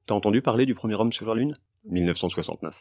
T'as 0.06 0.14
entendu 0.14 0.42
parler 0.42 0.66
du 0.66 0.74
premier 0.74 0.94
homme 0.94 1.12
sur 1.12 1.26
la 1.26 1.34
Lune? 1.34 1.56
1969. 1.84 2.74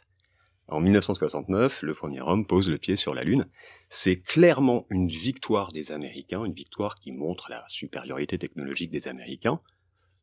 En 0.71 0.79
1969, 0.79 1.81
le 1.81 1.93
premier 1.93 2.21
homme 2.21 2.47
pose 2.47 2.69
le 2.69 2.77
pied 2.77 2.95
sur 2.95 3.13
la 3.13 3.25
Lune. 3.25 3.45
C'est 3.89 4.21
clairement 4.21 4.87
une 4.89 5.09
victoire 5.09 5.73
des 5.73 5.91
Américains, 5.91 6.45
une 6.45 6.53
victoire 6.53 6.95
qui 6.95 7.11
montre 7.11 7.49
la 7.49 7.65
supériorité 7.67 8.37
technologique 8.37 8.89
des 8.89 9.09
Américains 9.09 9.59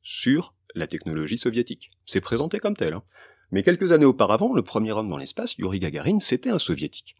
sur 0.00 0.54
la 0.74 0.86
technologie 0.86 1.36
soviétique. 1.36 1.90
C'est 2.06 2.22
présenté 2.22 2.60
comme 2.60 2.76
tel. 2.76 2.94
Hein. 2.94 3.02
Mais 3.50 3.62
quelques 3.62 3.92
années 3.92 4.06
auparavant, 4.06 4.54
le 4.54 4.62
premier 4.62 4.92
homme 4.92 5.08
dans 5.08 5.18
l'espace, 5.18 5.54
Yuri 5.58 5.80
Gagarin, 5.80 6.18
c'était 6.18 6.48
un 6.48 6.58
soviétique. 6.58 7.14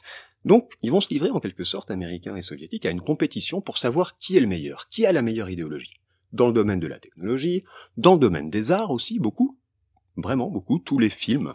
Donc, 0.47 0.73
ils 0.81 0.91
vont 0.91 1.03
se 1.03 1.11
livrer 1.11 1.29
en 1.29 1.41
quelque 1.41 1.65
sorte, 1.65 1.91
américains 1.91 2.35
et 2.35 2.43
soviétiques, 2.43 2.87
à 2.87 2.91
une 2.91 3.03
compétition 3.03 3.61
pour 3.61 3.77
savoir 3.77 4.17
qui 4.17 4.39
est 4.39 4.41
le 4.41 4.47
meilleur, 4.47 4.89
qui 4.89 5.05
a 5.05 5.13
la 5.13 5.21
meilleure 5.21 5.51
idéologie. 5.51 6.01
Dans 6.33 6.47
le 6.47 6.55
domaine 6.55 6.81
de 6.81 6.87
la 6.87 6.99
technologie, 6.99 7.63
dans 7.99 8.15
le 8.15 8.21
domaine 8.21 8.49
des 8.49 8.73
arts 8.73 8.91
aussi, 8.91 9.19
beaucoup. 9.19 9.59
Vraiment 10.17 10.51
beaucoup. 10.51 10.79
Tous 10.79 10.99
les 10.99 11.11
films 11.11 11.53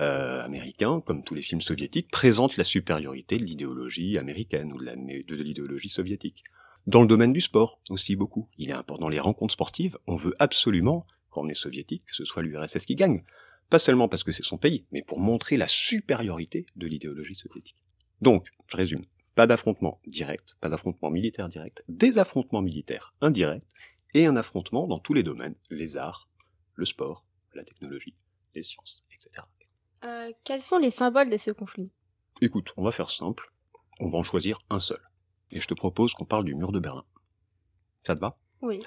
euh, 0.00 0.44
américains, 0.44 1.02
comme 1.04 1.24
tous 1.24 1.34
les 1.34 1.42
films 1.42 1.60
soviétiques, 1.60 2.10
présentent 2.10 2.56
la 2.56 2.64
supériorité 2.64 3.38
de 3.38 3.44
l'idéologie 3.44 4.18
américaine 4.18 4.72
ou 4.72 4.78
de 4.78 5.34
l'idéologie 5.34 5.88
soviétique. 5.88 6.44
Dans 6.86 7.02
le 7.02 7.06
domaine 7.06 7.32
du 7.32 7.40
sport 7.40 7.80
aussi 7.90 8.16
beaucoup. 8.16 8.48
Il 8.56 8.70
est 8.70 8.74
important. 8.74 9.02
Dans 9.02 9.08
les 9.08 9.20
rencontres 9.20 9.52
sportives, 9.52 9.98
on 10.06 10.16
veut 10.16 10.34
absolument, 10.38 11.06
quand 11.30 11.42
on 11.42 11.48
est 11.48 11.54
soviétique, 11.54 12.04
que 12.06 12.14
ce 12.14 12.24
soit 12.24 12.42
l'URSS 12.42 12.86
qui 12.86 12.94
gagne. 12.94 13.22
Pas 13.68 13.78
seulement 13.78 14.08
parce 14.08 14.24
que 14.24 14.32
c'est 14.32 14.42
son 14.42 14.56
pays, 14.56 14.86
mais 14.92 15.02
pour 15.02 15.20
montrer 15.20 15.56
la 15.56 15.66
supériorité 15.66 16.64
de 16.76 16.86
l'idéologie 16.86 17.34
soviétique. 17.34 17.76
Donc, 18.22 18.48
je 18.68 18.76
résume, 18.76 19.02
pas 19.34 19.46
d'affrontement 19.46 20.00
direct, 20.06 20.56
pas 20.60 20.68
d'affrontement 20.68 21.10
militaire 21.10 21.48
direct, 21.48 21.84
des 21.88 22.18
affrontements 22.18 22.62
militaires 22.62 23.12
indirects, 23.20 23.66
et 24.14 24.26
un 24.26 24.36
affrontement 24.36 24.86
dans 24.86 24.98
tous 24.98 25.12
les 25.12 25.22
domaines, 25.22 25.54
les 25.70 25.98
arts, 25.98 26.28
le 26.74 26.86
sport, 26.86 27.26
la 27.54 27.64
technologie, 27.64 28.14
les 28.54 28.62
sciences, 28.62 29.02
etc. 29.12 29.46
Euh, 30.04 30.32
quels 30.44 30.62
sont 30.62 30.78
les 30.78 30.90
symboles 30.90 31.30
de 31.30 31.36
ce 31.36 31.50
conflit? 31.50 31.90
Écoute, 32.40 32.72
on 32.76 32.84
va 32.84 32.90
faire 32.90 33.10
simple, 33.10 33.52
on 34.00 34.08
va 34.08 34.18
en 34.18 34.22
choisir 34.22 34.58
un 34.70 34.80
seul. 34.80 35.00
Et 35.50 35.60
je 35.60 35.66
te 35.66 35.74
propose 35.74 36.14
qu'on 36.14 36.24
parle 36.24 36.44
du 36.44 36.54
mur 36.54 36.72
de 36.72 36.78
Berlin. 36.78 37.04
Ça 38.04 38.14
te 38.14 38.20
va? 38.20 38.38
Oui. 38.62 38.80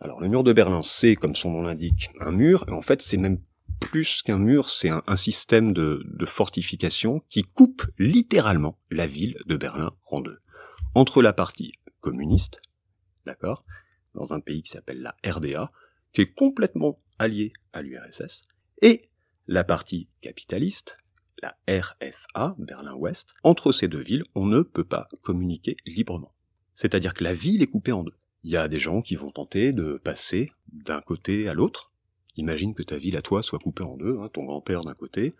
Alors 0.00 0.20
le 0.20 0.28
mur 0.28 0.44
de 0.44 0.52
Berlin, 0.52 0.82
c'est, 0.82 1.16
comme 1.16 1.34
son 1.34 1.50
nom 1.50 1.62
l'indique, 1.62 2.10
un 2.20 2.32
mur, 2.32 2.64
et 2.68 2.72
en 2.72 2.82
fait 2.82 3.02
c'est 3.02 3.16
même 3.16 3.40
plus 3.80 4.22
qu'un 4.22 4.38
mur, 4.38 4.70
c'est 4.70 4.90
un, 4.90 5.16
système 5.16 5.72
de, 5.72 6.04
fortification 6.24 7.20
qui 7.28 7.42
coupe 7.42 7.84
littéralement 7.98 8.78
la 8.90 9.06
ville 9.06 9.38
de 9.46 9.56
Berlin 9.56 9.92
en 10.10 10.20
deux. 10.20 10.38
Entre 10.94 11.22
la 11.22 11.32
partie 11.32 11.72
communiste, 12.00 12.60
d'accord, 13.26 13.64
dans 14.14 14.32
un 14.32 14.40
pays 14.40 14.62
qui 14.62 14.70
s'appelle 14.70 15.02
la 15.02 15.16
RDA, 15.24 15.70
qui 16.12 16.22
est 16.22 16.34
complètement 16.34 16.98
allié 17.18 17.52
à 17.72 17.82
l'URSS, 17.82 18.42
et 18.80 19.08
la 19.46 19.64
partie 19.64 20.08
capitaliste, 20.20 20.98
la 21.42 21.56
RFA, 21.68 22.54
Berlin-Ouest, 22.58 23.34
entre 23.42 23.72
ces 23.72 23.88
deux 23.88 24.02
villes, 24.02 24.22
on 24.34 24.46
ne 24.46 24.62
peut 24.62 24.84
pas 24.84 25.08
communiquer 25.22 25.76
librement. 25.86 26.32
C'est-à-dire 26.74 27.14
que 27.14 27.24
la 27.24 27.34
ville 27.34 27.62
est 27.62 27.66
coupée 27.66 27.92
en 27.92 28.04
deux. 28.04 28.14
Il 28.44 28.50
y 28.50 28.56
a 28.56 28.68
des 28.68 28.78
gens 28.78 29.02
qui 29.02 29.16
vont 29.16 29.30
tenter 29.30 29.72
de 29.72 30.00
passer 30.02 30.52
d'un 30.72 31.00
côté 31.00 31.48
à 31.48 31.54
l'autre, 31.54 31.92
Imagine 32.36 32.74
que 32.74 32.82
ta 32.82 32.96
ville 32.96 33.16
à 33.16 33.22
toi 33.22 33.42
soit 33.42 33.58
coupée 33.58 33.84
en 33.84 33.96
deux, 33.96 34.18
hein, 34.18 34.30
ton 34.32 34.44
grand-père 34.44 34.82
d'un 34.82 34.94
côté, 34.94 35.32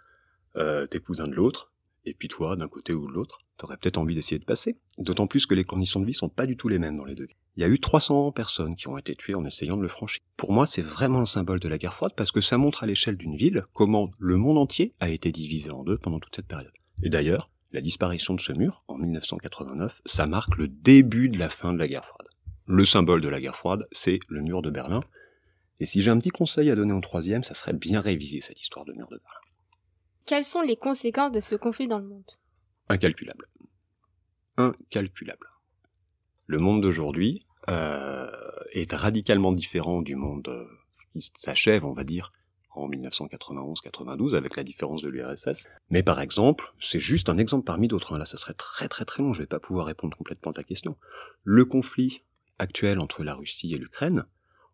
euh, 0.56 0.86
tes 0.86 1.00
cousins 1.00 1.26
de 1.26 1.34
l'autre, 1.34 1.72
et 2.04 2.14
puis 2.14 2.28
toi 2.28 2.56
d'un 2.56 2.68
côté 2.68 2.94
ou 2.94 3.06
de 3.06 3.12
l'autre. 3.12 3.38
T'aurais 3.56 3.76
peut-être 3.76 3.98
envie 3.98 4.14
d'essayer 4.14 4.38
de 4.38 4.44
passer. 4.44 4.78
D'autant 4.98 5.26
plus 5.26 5.46
que 5.46 5.54
les 5.54 5.64
conditions 5.64 6.00
de 6.00 6.06
vie 6.06 6.14
sont 6.14 6.28
pas 6.28 6.46
du 6.46 6.56
tout 6.56 6.68
les 6.68 6.78
mêmes 6.78 6.96
dans 6.96 7.04
les 7.04 7.14
deux. 7.14 7.28
Il 7.56 7.60
y 7.60 7.64
a 7.64 7.68
eu 7.68 7.78
300 7.78 8.32
personnes 8.32 8.76
qui 8.76 8.88
ont 8.88 8.96
été 8.96 9.14
tuées 9.14 9.34
en 9.34 9.44
essayant 9.44 9.76
de 9.76 9.82
le 9.82 9.88
franchir. 9.88 10.22
Pour 10.36 10.52
moi, 10.52 10.66
c'est 10.66 10.82
vraiment 10.82 11.20
le 11.20 11.26
symbole 11.26 11.60
de 11.60 11.68
la 11.68 11.78
guerre 11.78 11.94
froide 11.94 12.12
parce 12.16 12.32
que 12.32 12.40
ça 12.40 12.58
montre 12.58 12.82
à 12.82 12.86
l'échelle 12.86 13.16
d'une 13.16 13.36
ville 13.36 13.64
comment 13.72 14.10
le 14.18 14.36
monde 14.36 14.58
entier 14.58 14.94
a 15.00 15.10
été 15.10 15.30
divisé 15.32 15.70
en 15.70 15.84
deux 15.84 15.98
pendant 15.98 16.18
toute 16.18 16.34
cette 16.34 16.48
période. 16.48 16.72
Et 17.02 17.10
d'ailleurs, 17.10 17.50
la 17.72 17.80
disparition 17.80 18.34
de 18.34 18.40
ce 18.40 18.52
mur, 18.52 18.84
en 18.88 18.96
1989, 18.96 20.02
ça 20.04 20.26
marque 20.26 20.56
le 20.56 20.68
début 20.68 21.28
de 21.28 21.38
la 21.38 21.48
fin 21.48 21.72
de 21.72 21.78
la 21.78 21.86
guerre 21.86 22.04
froide. 22.04 22.28
Le 22.66 22.84
symbole 22.84 23.20
de 23.20 23.28
la 23.28 23.40
guerre 23.40 23.56
froide, 23.56 23.86
c'est 23.92 24.18
le 24.28 24.42
mur 24.42 24.62
de 24.62 24.70
Berlin, 24.70 25.00
et 25.82 25.84
si 25.84 26.00
j'ai 26.00 26.12
un 26.12 26.18
petit 26.18 26.30
conseil 26.30 26.70
à 26.70 26.76
donner 26.76 26.92
en 26.92 27.00
troisième, 27.00 27.42
ça 27.42 27.54
serait 27.54 27.72
bien 27.72 28.00
réviser 28.00 28.40
cette 28.40 28.60
histoire 28.60 28.84
de 28.84 28.92
mur 28.92 29.08
de 29.08 29.16
Berlin. 29.16 29.51
Quelles 30.26 30.44
sont 30.44 30.62
les 30.62 30.76
conséquences 30.76 31.32
de 31.32 31.40
ce 31.40 31.54
conflit 31.54 31.88
dans 31.88 31.98
le 31.98 32.06
monde? 32.06 32.30
Incalculable. 32.88 33.46
Incalculable. 34.56 35.48
Le 36.46 36.58
monde 36.58 36.82
d'aujourd'hui 36.82 37.46
euh, 37.68 38.30
est 38.72 38.92
radicalement 38.92 39.52
différent 39.52 40.02
du 40.02 40.14
monde 40.14 40.48
euh, 40.48 40.66
qui 41.12 41.30
s'achève, 41.34 41.84
on 41.84 41.92
va 41.92 42.04
dire, 42.04 42.30
en 42.74 42.88
1991-92 42.88 44.34
avec 44.34 44.56
la 44.56 44.64
différence 44.64 45.02
de 45.02 45.08
l'URSS. 45.08 45.68
Mais 45.90 46.02
par 46.02 46.20
exemple, 46.20 46.72
c'est 46.80 47.00
juste 47.00 47.28
un 47.28 47.38
exemple 47.38 47.64
parmi 47.64 47.88
d'autres. 47.88 48.14
Hein. 48.14 48.18
Là, 48.18 48.24
ça 48.24 48.36
serait 48.36 48.54
très 48.54 48.88
très 48.88 49.04
très 49.04 49.22
long. 49.22 49.32
Je 49.32 49.40
vais 49.40 49.46
pas 49.46 49.60
pouvoir 49.60 49.86
répondre 49.86 50.16
complètement 50.16 50.52
à 50.52 50.54
ta 50.54 50.64
question. 50.64 50.96
Le 51.44 51.64
conflit 51.64 52.22
actuel 52.58 52.98
entre 53.00 53.24
la 53.24 53.34
Russie 53.34 53.74
et 53.74 53.78
l'Ukraine, 53.78 54.24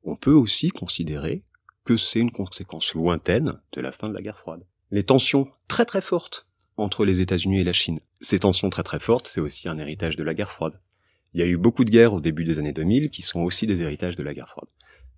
on 0.05 0.17
peut 0.17 0.33
aussi 0.33 0.69
considérer 0.69 1.45
que 1.85 1.97
c'est 1.97 2.21
une 2.21 2.31
conséquence 2.31 2.95
lointaine 2.95 3.61
de 3.73 3.81
la 3.81 3.93
fin 3.93 4.09
de 4.09 4.15
la 4.15 4.21
guerre 4.21 4.39
froide. 4.39 4.65
Les 4.91 5.05
tensions 5.05 5.49
très 5.69 5.85
très 5.85 6.01
fortes 6.01 6.47
entre 6.79 7.05
les 7.05 7.21
États-Unis 7.21 7.61
et 7.61 7.65
la 7.65 7.73
Chine, 7.73 8.01
ces 8.21 8.39
tensions 8.39 8.71
très 8.71 8.83
très 8.83 8.99
fortes, 8.99 9.27
c'est 9.27 9.41
aussi 9.41 9.69
un 9.69 9.79
héritage 9.79 10.17
de 10.17 10.23
la 10.23 10.33
guerre 10.33 10.51
froide. 10.51 10.81
Il 11.35 11.41
y 11.41 11.43
a 11.43 11.47
eu 11.47 11.57
beaucoup 11.57 11.85
de 11.85 11.91
guerres 11.91 12.15
au 12.15 12.21
début 12.21 12.45
des 12.45 12.59
années 12.59 12.73
2000 12.73 13.11
qui 13.11 13.21
sont 13.21 13.41
aussi 13.41 13.67
des 13.67 13.83
héritages 13.83 14.17
de 14.17 14.23
la 14.23 14.33
guerre 14.33 14.49
froide. 14.49 14.69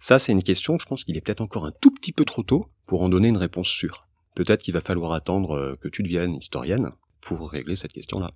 Ça, 0.00 0.18
c'est 0.18 0.32
une 0.32 0.42
question, 0.42 0.78
je 0.78 0.86
pense 0.86 1.04
qu'il 1.04 1.16
est 1.16 1.20
peut-être 1.20 1.40
encore 1.40 1.66
un 1.66 1.72
tout 1.80 1.92
petit 1.92 2.12
peu 2.12 2.24
trop 2.24 2.42
tôt 2.42 2.66
pour 2.86 3.02
en 3.02 3.08
donner 3.08 3.28
une 3.28 3.36
réponse 3.36 3.68
sûre. 3.68 4.04
Peut-être 4.34 4.62
qu'il 4.62 4.74
va 4.74 4.80
falloir 4.80 5.12
attendre 5.12 5.52
euh, 5.52 5.74
que 5.80 5.88
tu 5.88 6.02
deviennes 6.02 6.34
historienne 6.34 6.92
pour 7.20 7.50
régler 7.50 7.76
cette 7.76 7.92
question-là. 7.92 8.30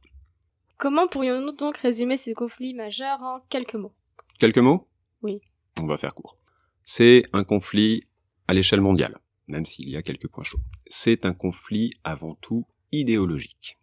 Comment 0.76 1.08
pourrions-nous 1.08 1.52
donc 1.52 1.78
résumer 1.78 2.16
ce 2.16 2.32
conflit 2.32 2.74
majeur 2.74 3.20
en 3.22 3.40
quelques 3.48 3.74
mots? 3.74 3.94
Quelques 4.38 4.58
mots? 4.58 4.88
Oui. 5.22 5.40
On 5.80 5.86
va 5.86 5.96
faire 5.96 6.14
court. 6.14 6.36
C'est 6.84 7.24
un 7.32 7.44
conflit 7.44 8.02
à 8.46 8.54
l'échelle 8.54 8.82
mondiale, 8.82 9.18
même 9.46 9.66
s'il 9.66 9.88
y 9.90 9.96
a 9.96 10.02
quelques 10.02 10.28
points 10.28 10.44
chauds. 10.44 10.60
C'est 10.86 11.26
un 11.26 11.34
conflit 11.34 11.90
avant 12.04 12.34
tout 12.34 12.66
idéologique. 12.92 13.78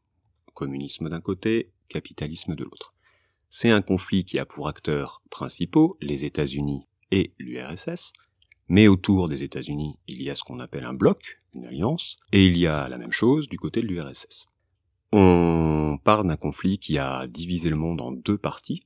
Communisme 0.54 1.10
d'un 1.10 1.22
côté, 1.22 1.72
capitalisme 1.90 2.56
de 2.56 2.64
l'autre. 2.64 2.94
C'est 3.50 3.72
un 3.72 3.82
conflit 3.82 4.24
qui 4.24 4.40
a 4.40 4.46
pour 4.46 4.68
acteurs 4.68 5.22
principaux 5.30 5.98
les 6.02 6.26
États-Unis 6.26 6.84
et 7.12 7.34
l'URSS, 7.38 8.14
mais 8.70 8.88
autour 8.88 9.28
des 9.28 9.44
États-Unis, 9.44 10.00
il 10.08 10.24
y 10.24 10.30
a 10.30 10.36
ce 10.36 10.44
qu'on 10.44 10.62
appelle 10.62 10.86
un 10.86 10.94
bloc, 10.94 11.40
une 11.54 11.66
alliance, 11.66 12.16
et 12.32 12.46
il 12.46 12.58
y 12.58 12.68
a 12.68 12.88
la 12.88 12.98
même 12.98 13.12
chose 13.12 13.50
du 13.50 13.60
côté 13.60 13.82
de 13.82 13.88
l'URSS. 13.88 14.48
On 15.12 16.00
parle 16.02 16.28
d'un 16.28 16.38
conflit 16.38 16.80
qui 16.80 16.98
a 16.98 17.28
divisé 17.28 17.70
le 17.70 17.76
monde 17.76 18.00
en 18.00 18.14
deux 18.14 18.38
parties, 18.38 18.80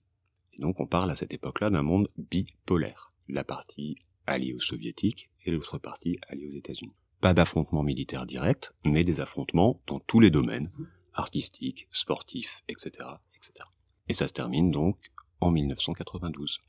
et 0.53 0.61
donc 0.61 0.79
on 0.79 0.87
parle 0.87 1.11
à 1.11 1.15
cette 1.15 1.33
époque-là 1.33 1.69
d'un 1.69 1.83
monde 1.83 2.09
bipolaire. 2.17 3.11
La 3.27 3.43
partie 3.43 3.97
alliée 4.27 4.53
aux 4.53 4.59
soviétiques 4.59 5.29
et 5.45 5.51
l'autre 5.51 5.77
partie 5.77 6.19
alliée 6.29 6.47
aux 6.47 6.57
États-Unis. 6.57 6.93
Pas 7.21 7.33
d'affrontements 7.33 7.83
militaires 7.83 8.25
directs, 8.25 8.71
mais 8.83 9.03
des 9.03 9.21
affrontements 9.21 9.81
dans 9.87 9.99
tous 9.99 10.19
les 10.19 10.29
domaines, 10.29 10.71
artistiques, 11.13 11.87
sportifs, 11.91 12.63
etc., 12.67 12.91
etc. 13.35 13.65
Et 14.07 14.13
ça 14.13 14.27
se 14.27 14.33
termine 14.33 14.71
donc 14.71 14.97
en 15.41 15.51
1992. 15.51 16.59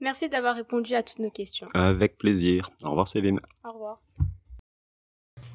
Merci 0.00 0.28
d'avoir 0.28 0.56
répondu 0.56 0.94
à 0.94 1.02
toutes 1.02 1.18
nos 1.20 1.30
questions. 1.30 1.68
Avec 1.74 2.18
plaisir. 2.18 2.70
Au 2.82 2.90
revoir 2.90 3.08
Sévim. 3.08 3.36
Au 3.64 3.72
revoir. 3.72 4.02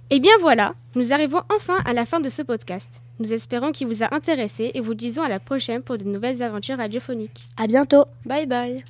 Et 0.10 0.20
bien 0.20 0.38
voilà, 0.42 0.76
nous 0.96 1.14
arrivons 1.14 1.42
enfin 1.56 1.78
à 1.86 1.94
la 1.94 2.06
fin 2.06 2.20
de 2.20 2.28
ce 2.28 2.42
podcast. 2.42 3.02
Nous 3.20 3.32
espérons 3.32 3.72
qu'il 3.72 3.88
vous 3.88 4.04
a 4.04 4.14
intéressé 4.14 4.72
et 4.74 4.82
vous 4.82 4.94
disons 4.94 5.22
à 5.22 5.30
la 5.30 5.40
prochaine 5.40 5.84
pour 5.84 5.98
de 5.98 6.04
nouvelles 6.04 6.44
aventures 6.44 6.78
radiophoniques. 6.78 7.48
À 7.56 7.68
bientôt. 7.68 8.06
Bye 8.26 8.46
bye 8.46 8.84